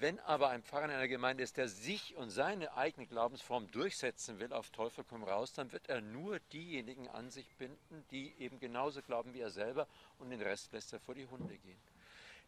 Wenn 0.00 0.20
aber 0.20 0.50
ein 0.50 0.62
Pfarrer 0.62 0.84
in 0.84 0.90
einer 0.92 1.08
Gemeinde 1.08 1.42
ist, 1.42 1.56
der 1.56 1.68
sich 1.68 2.14
und 2.14 2.30
seine 2.30 2.76
eigene 2.76 3.04
Glaubensform 3.04 3.68
durchsetzen 3.72 4.38
will, 4.38 4.52
auf 4.52 4.70
Teufel 4.70 5.02
komm 5.02 5.24
raus, 5.24 5.52
dann 5.54 5.72
wird 5.72 5.88
er 5.88 6.00
nur 6.00 6.38
diejenigen 6.52 7.08
an 7.08 7.30
sich 7.30 7.56
binden, 7.56 8.04
die 8.12 8.32
eben 8.38 8.60
genauso 8.60 9.02
glauben 9.02 9.34
wie 9.34 9.40
er 9.40 9.50
selber 9.50 9.88
und 10.20 10.30
den 10.30 10.40
Rest 10.40 10.72
lässt 10.72 10.92
er 10.92 11.00
vor 11.00 11.16
die 11.16 11.26
Hunde 11.26 11.58
gehen. 11.58 11.80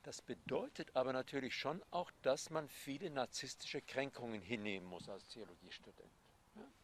Das 0.04 0.22
bedeutet 0.22 0.94
aber 0.94 1.12
natürlich 1.12 1.56
schon 1.56 1.82
auch, 1.90 2.12
dass 2.22 2.50
man 2.50 2.68
viele 2.68 3.10
narzisstische 3.10 3.82
Kränkungen 3.82 4.40
hinnehmen 4.40 4.86
muss 4.86 5.08
als 5.08 5.26
Theologiestudent. 5.26 6.12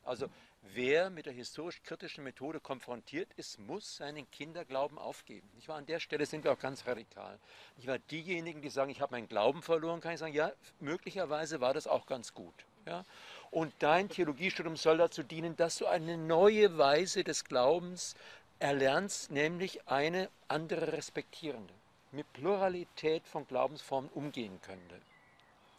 Also 0.03 0.29
wer 0.75 1.11
mit 1.11 1.27
der 1.27 1.33
historisch-kritischen 1.33 2.25
Methode 2.25 2.61
konfrontiert 2.61 3.29
ist, 3.37 3.59
muss 3.59 3.97
seinen 3.97 4.31
Kinderglauben 4.31 4.99
aufgeben. 4.99 5.49
Nicht 5.55 5.69
wahr? 5.69 5.77
An 5.77 5.87
der 5.87 6.01
Stelle 6.01 6.27
sind 6.27 6.45
wir 6.45 6.53
auch 6.53 6.59
ganz 6.59 6.87
radikal. 6.87 7.39
Nicht 7.77 7.87
wahr? 7.87 7.99
Diejenigen, 8.11 8.63
die 8.63 8.71
sagen, 8.71 8.91
ich 8.91 9.01
habe 9.01 9.15
meinen 9.15 9.29
Glauben 9.29 9.63
verloren, 9.63 10.01
kann 10.01 10.13
ich 10.13 10.19
sagen, 10.19 10.35
ja, 10.35 10.53
möglicherweise 10.81 11.61
war 11.61 11.75
das 11.75 11.87
auch 11.87 12.07
ganz 12.07 12.35
gut. 12.35 12.55
Ja? 12.87 13.05
Und 13.51 13.73
dein 13.81 14.09
Theologiestudium 14.09 14.77
soll 14.77 14.99
dazu 14.99 15.23
dienen, 15.23 15.57
dass 15.57 15.79
du 15.79 15.87
eine 15.87 16.17
neue 16.17 16.79
Weise 16.79 17.25
des 17.25 17.45
Glaubens 17.45 18.15
erlernst, 18.59 19.31
nämlich 19.31 19.87
eine 19.87 20.31
andere 20.49 20.93
respektierende, 20.93 21.75
mit 22.13 22.33
Pluralität 22.33 23.27
von 23.27 23.47
Glaubensformen 23.47 24.11
umgehen 24.15 24.61
könnte. 24.63 25.01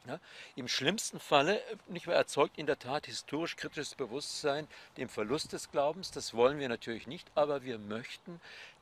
Ja, 0.07 0.21
Im 0.55 0.69
schlimmsten 0.69 1.19
Falle 1.19 1.59
äh, 1.63 1.75
nicht 1.87 2.07
mehr 2.07 2.15
erzeugt 2.15 2.57
in 2.57 2.65
der 2.65 2.79
Tat 2.79 3.07
historisch-kritisches 3.07 3.95
Bewusstsein 3.95 4.65
den 4.95 5.09
Verlust 5.09 5.51
des 5.51 5.69
Glaubens. 5.69 6.11
Das 6.11 6.33
wollen 6.33 6.59
wir 6.59 6.69
natürlich 6.69 7.07
nicht, 7.07 7.29
aber 7.35 7.63
wir 7.63 7.77
möchten, 7.77 8.39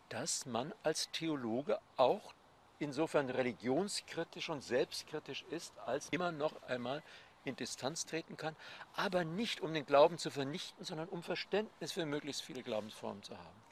dass 0.09 0.45
man 0.45 0.71
als 0.83 1.09
Theologe 1.11 1.79
auch 1.97 2.35
insofern 2.77 3.31
religionskritisch 3.31 4.49
und 4.49 4.63
selbstkritisch 4.63 5.43
ist, 5.49 5.73
als 5.79 6.09
immer 6.11 6.31
noch 6.31 6.61
einmal 6.63 7.01
in 7.43 7.55
Distanz 7.55 8.05
treten 8.05 8.37
kann, 8.37 8.55
aber 8.95 9.23
nicht 9.23 9.61
um 9.61 9.73
den 9.73 9.85
Glauben 9.85 10.19
zu 10.19 10.29
vernichten, 10.29 10.85
sondern 10.85 11.09
um 11.09 11.23
Verständnis 11.23 11.91
für 11.91 12.05
möglichst 12.05 12.43
viele 12.43 12.61
Glaubensformen 12.61 13.23
zu 13.23 13.35
haben. 13.35 13.63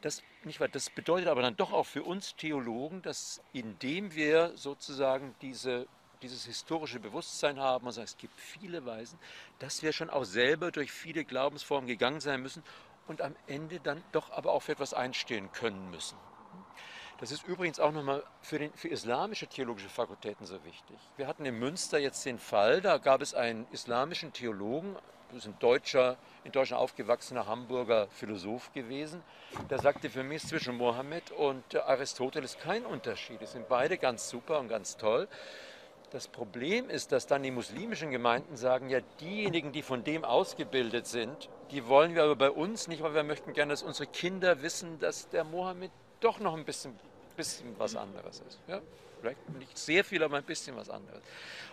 Das, 0.00 0.22
nicht 0.42 0.60
wahr, 0.60 0.68
das 0.68 0.90
bedeutet 0.90 1.28
aber 1.28 1.42
dann 1.42 1.56
doch 1.56 1.72
auch 1.72 1.86
für 1.86 2.02
uns 2.02 2.36
Theologen, 2.36 3.02
dass 3.02 3.40
indem 3.52 4.14
wir 4.14 4.56
sozusagen 4.56 5.34
diese 5.40 5.86
dieses 6.24 6.46
historische 6.46 6.98
Bewusstsein 6.98 7.60
haben 7.60 7.86
und 7.86 7.96
es 7.96 8.16
gibt 8.16 8.40
viele 8.40 8.84
Weisen, 8.86 9.18
dass 9.58 9.82
wir 9.82 9.92
schon 9.92 10.10
auch 10.10 10.24
selber 10.24 10.70
durch 10.70 10.90
viele 10.90 11.24
Glaubensformen 11.24 11.86
gegangen 11.86 12.20
sein 12.20 12.40
müssen 12.40 12.62
und 13.06 13.20
am 13.20 13.36
Ende 13.46 13.78
dann 13.80 14.02
doch 14.12 14.30
aber 14.30 14.52
auch 14.52 14.62
für 14.62 14.72
etwas 14.72 14.94
einstehen 14.94 15.52
können 15.52 15.90
müssen. 15.90 16.16
Das 17.18 17.30
ist 17.30 17.46
übrigens 17.46 17.78
auch 17.78 17.92
nochmal 17.92 18.24
für, 18.42 18.58
den, 18.58 18.72
für 18.72 18.88
islamische 18.88 19.46
theologische 19.46 19.88
Fakultäten 19.88 20.46
so 20.46 20.64
wichtig. 20.64 20.96
Wir 21.16 21.26
hatten 21.26 21.44
in 21.44 21.58
Münster 21.58 21.98
jetzt 21.98 22.24
den 22.26 22.38
Fall, 22.38 22.80
da 22.80 22.98
gab 22.98 23.20
es 23.20 23.34
einen 23.34 23.66
islamischen 23.70 24.32
Theologen, 24.32 24.96
das 25.28 25.44
ist 25.44 25.46
ein 25.46 25.58
deutscher, 25.58 26.16
in 26.44 26.52
Deutschland 26.52 26.82
aufgewachsener 26.82 27.46
Hamburger 27.46 28.08
Philosoph 28.08 28.72
gewesen, 28.72 29.22
der 29.68 29.78
sagte, 29.78 30.08
für 30.08 30.22
mich 30.22 30.42
ist 30.42 30.48
zwischen 30.48 30.76
Mohammed 30.76 31.30
und 31.32 31.74
Aristoteles 31.74 32.58
kein 32.58 32.84
Unterschied. 32.86 33.40
Die 33.40 33.46
sind 33.46 33.68
beide 33.68 33.98
ganz 33.98 34.28
super 34.28 34.58
und 34.60 34.68
ganz 34.68 34.96
toll. 34.96 35.28
Das 36.14 36.28
Problem 36.28 36.90
ist, 36.90 37.10
dass 37.10 37.26
dann 37.26 37.42
die 37.42 37.50
muslimischen 37.50 38.12
Gemeinden 38.12 38.56
sagen, 38.56 38.88
ja, 38.88 39.00
diejenigen, 39.18 39.72
die 39.72 39.82
von 39.82 40.04
dem 40.04 40.24
ausgebildet 40.24 41.08
sind, 41.08 41.48
die 41.72 41.88
wollen 41.88 42.14
wir 42.14 42.22
aber 42.22 42.36
bei 42.36 42.52
uns 42.52 42.86
nicht, 42.86 43.02
weil 43.02 43.16
wir 43.16 43.24
möchten 43.24 43.52
gerne, 43.52 43.72
dass 43.72 43.82
unsere 43.82 44.06
Kinder 44.06 44.62
wissen, 44.62 45.00
dass 45.00 45.28
der 45.30 45.42
Mohammed 45.42 45.90
doch 46.20 46.38
noch 46.38 46.54
ein 46.54 46.64
bisschen, 46.64 46.96
bisschen 47.36 47.76
was 47.80 47.96
anderes 47.96 48.44
ist. 48.46 48.60
Ja? 48.68 48.80
Vielleicht 49.20 49.48
nicht 49.58 49.76
sehr 49.76 50.04
viel, 50.04 50.22
aber 50.22 50.36
ein 50.36 50.44
bisschen 50.44 50.76
was 50.76 50.88
anderes. 50.88 51.20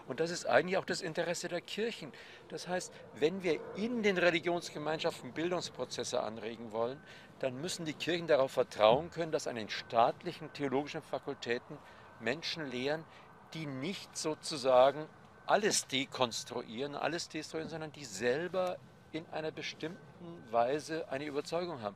Und 0.08 0.20
das 0.20 0.32
ist 0.32 0.48
eigentlich 0.48 0.78
auch 0.78 0.86
das 0.86 1.04
Interesse 1.04 1.48
der 1.48 1.62
Kirchen. 1.62 2.12
Das 2.50 2.68
heißt, 2.68 2.92
wenn 3.20 3.44
wir 3.44 3.60
in 3.76 4.02
den 4.02 4.18
Religionsgemeinschaften 4.18 5.34
Bildungsprozesse 5.34 6.20
anregen 6.20 6.72
wollen, 6.72 7.00
dann 7.38 7.62
müssen 7.62 7.86
die 7.86 7.94
Kirchen 7.94 8.26
darauf 8.26 8.54
vertrauen 8.54 9.12
können, 9.12 9.32
dass 9.32 9.46
an 9.46 9.56
den 9.56 9.70
staatlichen 9.70 10.52
theologischen 10.54 11.04
Fakultäten 11.04 11.78
Menschen 12.20 12.72
lehren, 12.72 13.06
die 13.54 13.66
nicht 13.66 14.18
sozusagen 14.18 15.08
alles 15.46 15.88
dekonstruieren, 15.88 16.96
alles 16.96 17.30
destruieren, 17.30 17.70
sondern 17.70 17.92
die 17.92 18.06
selber 18.06 18.78
in 19.12 19.26
einer 19.32 19.52
bestimmten 19.52 20.44
Weise 20.52 21.10
eine 21.10 21.26
Überzeugung 21.26 21.82
haben. 21.82 21.96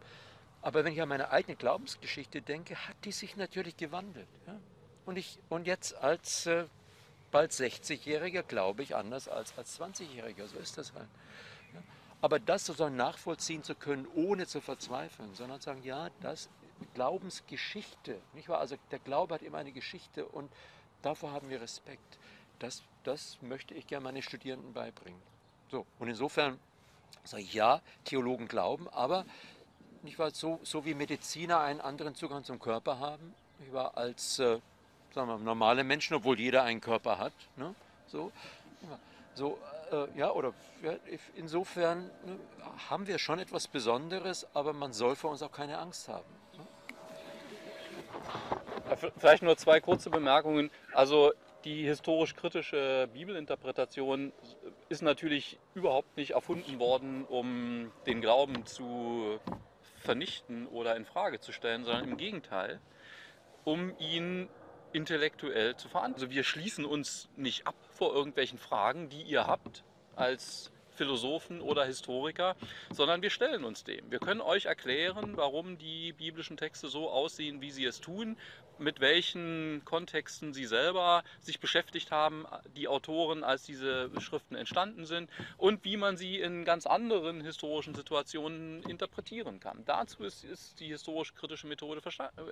Aber 0.62 0.84
wenn 0.84 0.94
ich 0.94 1.02
an 1.02 1.10
meine 1.10 1.32
eigene 1.32 1.56
Glaubensgeschichte 1.56 2.42
denke, 2.42 2.76
hat 2.76 2.96
die 3.06 3.12
sich 3.12 3.38
natürlich 3.38 3.78
gewandelt. 3.78 4.28
Ja? 4.48 4.60
Und, 5.06 5.18
ich, 5.18 5.38
und 5.50 5.68
jetzt 5.68 5.96
als 5.96 6.48
äh, 6.48 6.66
bald 7.32 7.52
60-Jähriger 7.52 8.42
glaube 8.42 8.82
ich 8.82 8.96
anders 8.96 9.28
als 9.28 9.58
als 9.58 9.80
20-Jähriger. 9.80 10.48
So 10.48 10.58
ist 10.58 10.78
das 10.78 10.94
halt. 10.94 11.08
Ja? 11.74 11.82
Aber 12.22 12.40
das 12.40 12.66
sozusagen 12.66 12.96
nachvollziehen 12.96 13.64
zu 13.64 13.76
können, 13.76 14.08
ohne 14.16 14.48
zu 14.48 14.60
verzweifeln, 14.60 15.36
sondern 15.36 15.62
zu 15.62 15.66
sagen, 15.66 15.84
ja, 15.84 16.10
das 16.22 16.50
Glaubensgeschichte, 16.94 18.20
nicht 18.34 18.50
wahr? 18.50 18.60
Also 18.60 18.76
der 18.92 19.00
Glaube 19.00 19.36
hat 19.36 19.44
immer 19.44 19.60
eine 19.60 19.72
Geschichte 19.72 20.26
und 20.26 20.52
Davor 21.02 21.32
haben 21.32 21.50
wir 21.50 21.62
Respekt. 21.62 22.18
Das, 22.60 22.84
das 23.04 23.38
möchte 23.42 23.74
ich 23.74 23.88
gerne 23.88 24.04
meinen 24.04 24.22
Studierenden 24.22 24.74
beibringen. 24.74 25.22
So, 25.70 25.86
und 26.00 26.08
insofern 26.08 26.60
Sag 27.26 27.40
ich, 27.40 27.54
ja, 27.54 27.82
Theologen 28.04 28.48
glauben, 28.48 28.88
aber 28.90 29.26
nicht 30.04 30.20
wahr, 30.20 30.30
so, 30.30 30.60
so 30.62 30.86
wie 30.86 30.94
Mediziner 30.94 31.60
einen 31.60 31.82
anderen 31.82 32.14
Zugang 32.14 32.44
zum 32.44 32.60
Körper 32.60 33.00
haben, 33.00 33.34
nicht 33.60 33.74
wahr, 33.74 33.98
als 33.98 34.38
äh, 34.38 34.60
sagen 35.12 35.28
wir, 35.30 35.38
normale 35.40 35.84
Menschen, 35.84 36.16
obwohl 36.16 36.40
jeder 36.40 36.64
einen 36.64 36.82
Körper 36.82 37.18
hat. 37.18 37.34
Ne? 37.56 37.74
So, 38.08 38.32
so 39.34 39.58
äh, 39.92 40.06
ja, 40.20 40.30
oder 40.32 40.54
ja, 40.84 40.94
insofern 41.36 42.12
ne, 42.26 42.38
haben 42.90 43.08
wir 43.08 43.18
schon 43.18 43.40
etwas 43.40 43.68
Besonderes, 43.68 44.46
aber 44.54 44.74
man 44.74 44.94
soll 44.94 45.16
vor 45.16 45.32
uns 45.32 45.42
auch 45.42 45.52
keine 45.52 45.80
Angst 45.80 46.08
haben. 46.08 46.30
Ne? 46.58 46.68
Vielleicht 49.18 49.44
nur 49.44 49.58
zwei 49.58 49.80
kurze 49.80 50.10
Bemerkungen. 50.10 50.72
Also 50.94 51.34
die 51.64 51.84
historisch-kritische 51.84 53.10
Bibelinterpretation 53.14 54.32
ist 54.90 55.02
natürlich 55.02 55.60
überhaupt 55.74 56.16
nicht 56.16 56.32
erfunden 56.32 56.80
worden, 56.80 57.26
um 57.26 57.92
den 58.06 58.22
Glauben 58.22 58.66
zu 58.66 59.40
vernichten 59.98 60.68
oder 60.68 60.96
in 60.96 61.06
Frage 61.06 61.40
zu 61.40 61.52
stellen, 61.52 61.84
sondern 61.84 62.04
im 62.04 62.18
Gegenteil, 62.18 62.80
um 63.64 63.98
ihn 63.98 64.48
intellektuell 64.94 65.76
zu 65.76 65.90
verantworten. 65.90 66.24
Also 66.24 66.36
wir 66.36 66.44
schließen 66.44 66.86
uns 66.86 67.30
nicht 67.36 67.66
ab 67.68 67.76
vor 67.90 68.14
irgendwelchen 68.14 68.60
Fragen, 68.60 69.10
die 69.10 69.24
ihr 69.24 69.48
habt 69.48 69.84
als 70.16 70.72
Philosophen 70.96 71.62
oder 71.62 71.86
Historiker, 71.86 72.56
sondern 72.92 73.22
wir 73.22 73.30
stellen 73.30 73.66
uns 73.66 73.84
dem. 73.84 74.10
Wir 74.10 74.20
können 74.20 74.42
euch 74.42 74.66
erklären, 74.66 75.36
warum 75.36 75.78
die 75.78 76.14
biblischen 76.14 76.58
Texte 76.58 76.88
so 76.88 77.10
aussehen, 77.10 77.60
wie 77.60 77.72
sie 77.72 77.86
es 77.86 78.00
tun 78.00 78.38
mit 78.80 79.00
welchen 79.00 79.84
Kontexten 79.86 80.54
Sie 80.54 80.66
selber 80.66 81.24
sich 81.40 81.60
beschäftigt 81.60 82.12
haben, 82.12 82.46
die 82.76 82.88
Autoren, 82.88 83.44
als 83.44 83.64
diese 83.64 84.10
Schriften 84.20 84.56
entstanden 84.56 85.06
sind 85.06 85.30
und 85.58 85.84
wie 85.86 85.98
man 85.98 86.18
sie 86.18 86.40
in 86.40 86.66
ganz 86.66 86.86
anderen 86.86 87.42
historischen 87.42 87.96
Situationen 87.96 88.84
interpretieren 88.84 89.60
kann. 89.60 89.84
Dazu 89.86 90.24
ist, 90.24 90.44
ist 90.44 90.80
die 90.80 90.88
historisch-kritische 90.88 91.68
Methode 91.68 92.02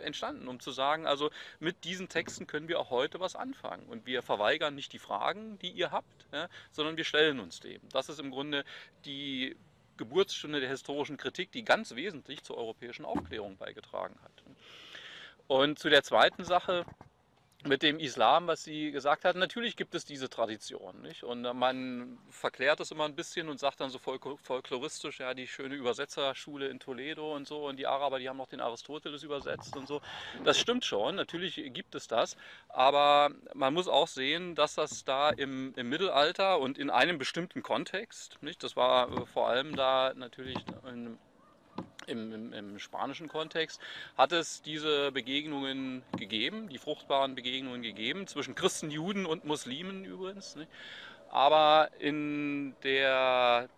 entstanden, 0.01 0.47
um 0.47 0.59
zu 0.59 0.71
sagen, 0.71 1.05
also 1.05 1.29
mit 1.59 1.83
diesen 1.83 2.09
Texten 2.09 2.47
können 2.47 2.67
wir 2.67 2.79
auch 2.79 2.89
heute 2.89 3.19
was 3.19 3.35
anfangen 3.35 3.85
und 3.87 4.05
wir 4.05 4.21
verweigern 4.21 4.75
nicht 4.75 4.93
die 4.93 4.99
Fragen, 4.99 5.57
die 5.59 5.71
ihr 5.71 5.91
habt, 5.91 6.27
ja, 6.31 6.47
sondern 6.71 6.97
wir 6.97 7.05
stellen 7.05 7.39
uns 7.39 7.59
dem. 7.59 7.81
Das 7.91 8.09
ist 8.09 8.19
im 8.19 8.31
Grunde 8.31 8.63
die 9.05 9.55
Geburtsstunde 9.97 10.59
der 10.59 10.69
historischen 10.69 11.17
Kritik, 11.17 11.51
die 11.51 11.63
ganz 11.63 11.95
wesentlich 11.95 12.43
zur 12.43 12.57
europäischen 12.57 13.05
Aufklärung 13.05 13.57
beigetragen 13.57 14.19
hat. 14.23 14.31
Und 15.53 15.77
zu 15.77 15.87
der 15.87 16.01
zweiten 16.01 16.43
Sache 16.43 16.83
mit 17.63 17.83
dem 17.83 17.99
Islam, 17.99 18.47
was 18.47 18.63
Sie 18.63 18.89
gesagt 18.91 19.23
hatten, 19.23 19.37
natürlich 19.37 19.75
gibt 19.75 19.93
es 19.93 20.03
diese 20.03 20.27
Tradition. 20.27 20.99
Nicht? 21.03 21.23
Und 21.23 21.43
man 21.43 22.17
verklärt 22.31 22.79
es 22.79 22.89
immer 22.89 23.05
ein 23.05 23.13
bisschen 23.13 23.49
und 23.49 23.59
sagt 23.59 23.79
dann 23.79 23.91
so 23.91 23.99
folkloristisch, 23.99 25.19
ja, 25.19 25.35
die 25.35 25.45
schöne 25.45 25.75
Übersetzerschule 25.75 26.69
in 26.69 26.79
Toledo 26.79 27.35
und 27.35 27.47
so 27.47 27.67
und 27.67 27.77
die 27.77 27.85
Araber, 27.85 28.17
die 28.17 28.27
haben 28.27 28.37
noch 28.37 28.47
den 28.47 28.61
Aristoteles 28.61 29.21
übersetzt 29.21 29.77
und 29.77 29.87
so. 29.87 30.01
Das 30.43 30.57
stimmt 30.57 30.85
schon, 30.85 31.13
natürlich 31.13 31.61
gibt 31.71 31.93
es 31.93 32.07
das, 32.07 32.35
aber 32.69 33.29
man 33.53 33.75
muss 33.75 33.87
auch 33.87 34.07
sehen, 34.07 34.55
dass 34.55 34.73
das 34.73 35.05
da 35.05 35.29
im, 35.29 35.75
im 35.75 35.87
Mittelalter 35.87 36.57
und 36.57 36.79
in 36.79 36.89
einem 36.89 37.19
bestimmten 37.19 37.61
Kontext, 37.61 38.41
nicht? 38.41 38.63
das 38.63 38.75
war 38.75 39.11
äh, 39.11 39.25
vor 39.27 39.49
allem 39.49 39.75
da 39.75 40.13
natürlich 40.15 40.57
in 40.89 41.19
im, 42.07 42.33
im, 42.33 42.53
im, 42.53 42.79
spanischen 42.79 43.27
Kontext 43.27 43.81
hat 44.17 44.31
es 44.31 44.61
diese 44.61 45.11
Begegnungen 45.11 46.03
gegeben, 46.17 46.69
die 46.69 46.77
fruchtbaren 46.77 47.35
Begegnungen 47.35 47.81
gegeben, 47.81 48.27
zwischen 48.27 48.55
Christen, 48.55 48.91
Juden 48.91 49.25
und 49.25 49.45
Muslimen 49.45 50.05
übrigens. 50.05 50.55
Nicht? 50.55 50.69
Aber 51.29 51.89
in 51.99 52.75
der 52.83 53.69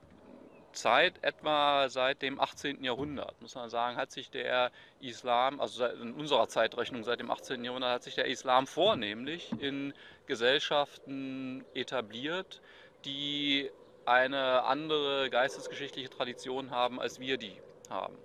Zeit 0.76 1.24
etwa 1.24 1.90
seit 1.90 2.22
dem 2.22 2.40
18. 2.40 2.84
Jahrhundert, 2.84 3.42
muss 3.42 3.56
man 3.56 3.70
sagen, 3.70 3.98
hat 3.98 4.12
sich 4.12 4.30
der 4.30 4.72
Islam, 5.00 5.60
also 5.60 5.86
in 5.86 6.14
unserer 6.14 6.48
Zeitrechnung 6.48 7.04
seit 7.04 7.20
dem 7.20 7.32
18. 7.32 7.64
Jahrhundert, 7.64 7.92
hat 7.92 8.04
sich 8.04 8.16
der 8.16 8.26
Islam 8.26 8.68
vornehmlich 8.68 9.52
in 9.60 9.94
Gesellschaften 10.28 11.64
etabliert, 11.74 12.62
die 13.06 13.70
eine 14.06 14.64
andere 14.64 15.30
geistesgeschichtliche 15.30 16.10
Tradition 16.10 16.72
haben, 16.72 17.00
als 17.00 17.20
wir 17.20 17.38
die 17.38 17.58
haben. 17.90 18.18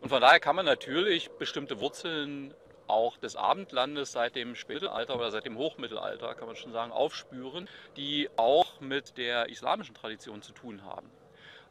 Und 0.00 0.08
von 0.08 0.20
daher 0.20 0.40
kann 0.40 0.56
man 0.56 0.66
natürlich 0.66 1.30
bestimmte 1.30 1.80
Wurzeln 1.80 2.54
auch 2.86 3.16
des 3.18 3.36
Abendlandes 3.36 4.12
seit 4.12 4.34
dem 4.34 4.56
Spätmittelalter 4.56 5.14
oder 5.14 5.30
seit 5.30 5.44
dem 5.44 5.56
Hochmittelalter, 5.56 6.34
kann 6.34 6.48
man 6.48 6.56
schon 6.56 6.72
sagen, 6.72 6.92
aufspüren, 6.92 7.68
die 7.96 8.28
auch 8.36 8.80
mit 8.80 9.16
der 9.16 9.48
islamischen 9.48 9.94
Tradition 9.94 10.42
zu 10.42 10.52
tun 10.52 10.84
haben. 10.84 11.08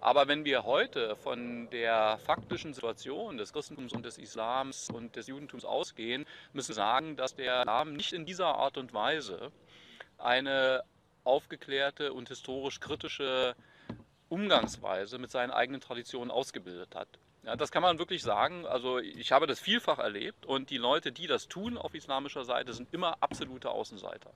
Aber 0.01 0.29
wenn 0.29 0.45
wir 0.45 0.63
heute 0.63 1.17
von 1.17 1.69
der 1.71 2.19
faktischen 2.19 2.73
Situation 2.73 3.37
des 3.37 3.51
Christentums 3.51 3.91
und 3.91 4.05
des 4.05 4.17
Islams 4.17 4.89
und 4.89 5.17
des 5.17 5.27
Judentums 5.27 5.65
ausgehen, 5.65 6.25
müssen 6.53 6.69
wir 6.69 6.75
sagen, 6.75 7.17
dass 7.17 7.35
der 7.35 7.61
Islam 7.61 7.93
nicht 7.93 8.13
in 8.13 8.25
dieser 8.25 8.55
Art 8.55 8.77
und 8.77 8.93
Weise 8.93 9.51
eine 10.17 10.83
aufgeklärte 11.25 12.13
und 12.13 12.29
historisch 12.29 12.79
kritische 12.79 13.55
Umgangsweise 14.29 15.17
mit 15.17 15.31
seinen 15.31 15.51
eigenen 15.51 15.81
Traditionen 15.81 16.31
ausgebildet 16.31 16.95
hat. 16.95 17.07
Ja, 17.43 17.55
das 17.55 17.71
kann 17.71 17.81
man 17.81 17.99
wirklich 17.99 18.21
sagen. 18.21 18.65
Also 18.65 18.99
ich 18.99 19.31
habe 19.31 19.47
das 19.47 19.59
vielfach 19.59 19.99
erlebt 19.99 20.45
und 20.45 20.69
die 20.69 20.77
Leute, 20.77 21.11
die 21.11 21.27
das 21.27 21.47
tun 21.47 21.77
auf 21.77 21.93
islamischer 21.95 22.43
Seite, 22.43 22.73
sind 22.73 22.93
immer 22.93 23.17
absolute 23.21 23.69
Außenseiter. 23.69 24.31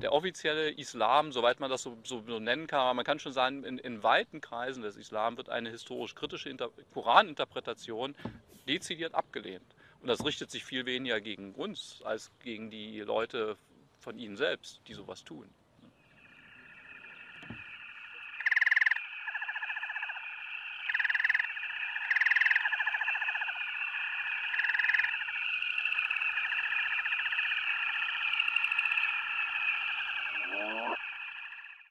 Der 0.00 0.12
offizielle 0.12 0.70
Islam, 0.70 1.32
soweit 1.32 1.60
man 1.60 1.70
das 1.70 1.82
so, 1.82 1.98
so 2.02 2.20
nennen 2.38 2.66
kann, 2.66 2.96
man 2.96 3.04
kann 3.04 3.18
schon 3.18 3.32
sagen, 3.32 3.62
in, 3.64 3.78
in, 3.78 4.02
weiten 4.02 4.40
Kreisen 4.40 4.82
des 4.82 4.96
Islam 4.96 5.36
wird 5.36 5.50
eine 5.50 5.70
historisch-kritische 5.70 6.56
Koraninterpretation 6.94 8.16
dezidiert 8.66 9.14
abgelehnt. 9.14 9.66
Und 10.00 10.08
das 10.08 10.24
richtet 10.24 10.50
sich 10.50 10.64
viel 10.64 10.86
weniger 10.86 11.20
gegen 11.20 11.54
uns 11.54 12.00
als 12.04 12.32
gegen 12.42 12.70
die 12.70 13.00
Leute 13.00 13.56
von 14.00 14.18
ihnen 14.18 14.36
selbst, 14.36 14.80
die 14.88 14.94
sowas 14.94 15.24
tun. 15.24 15.48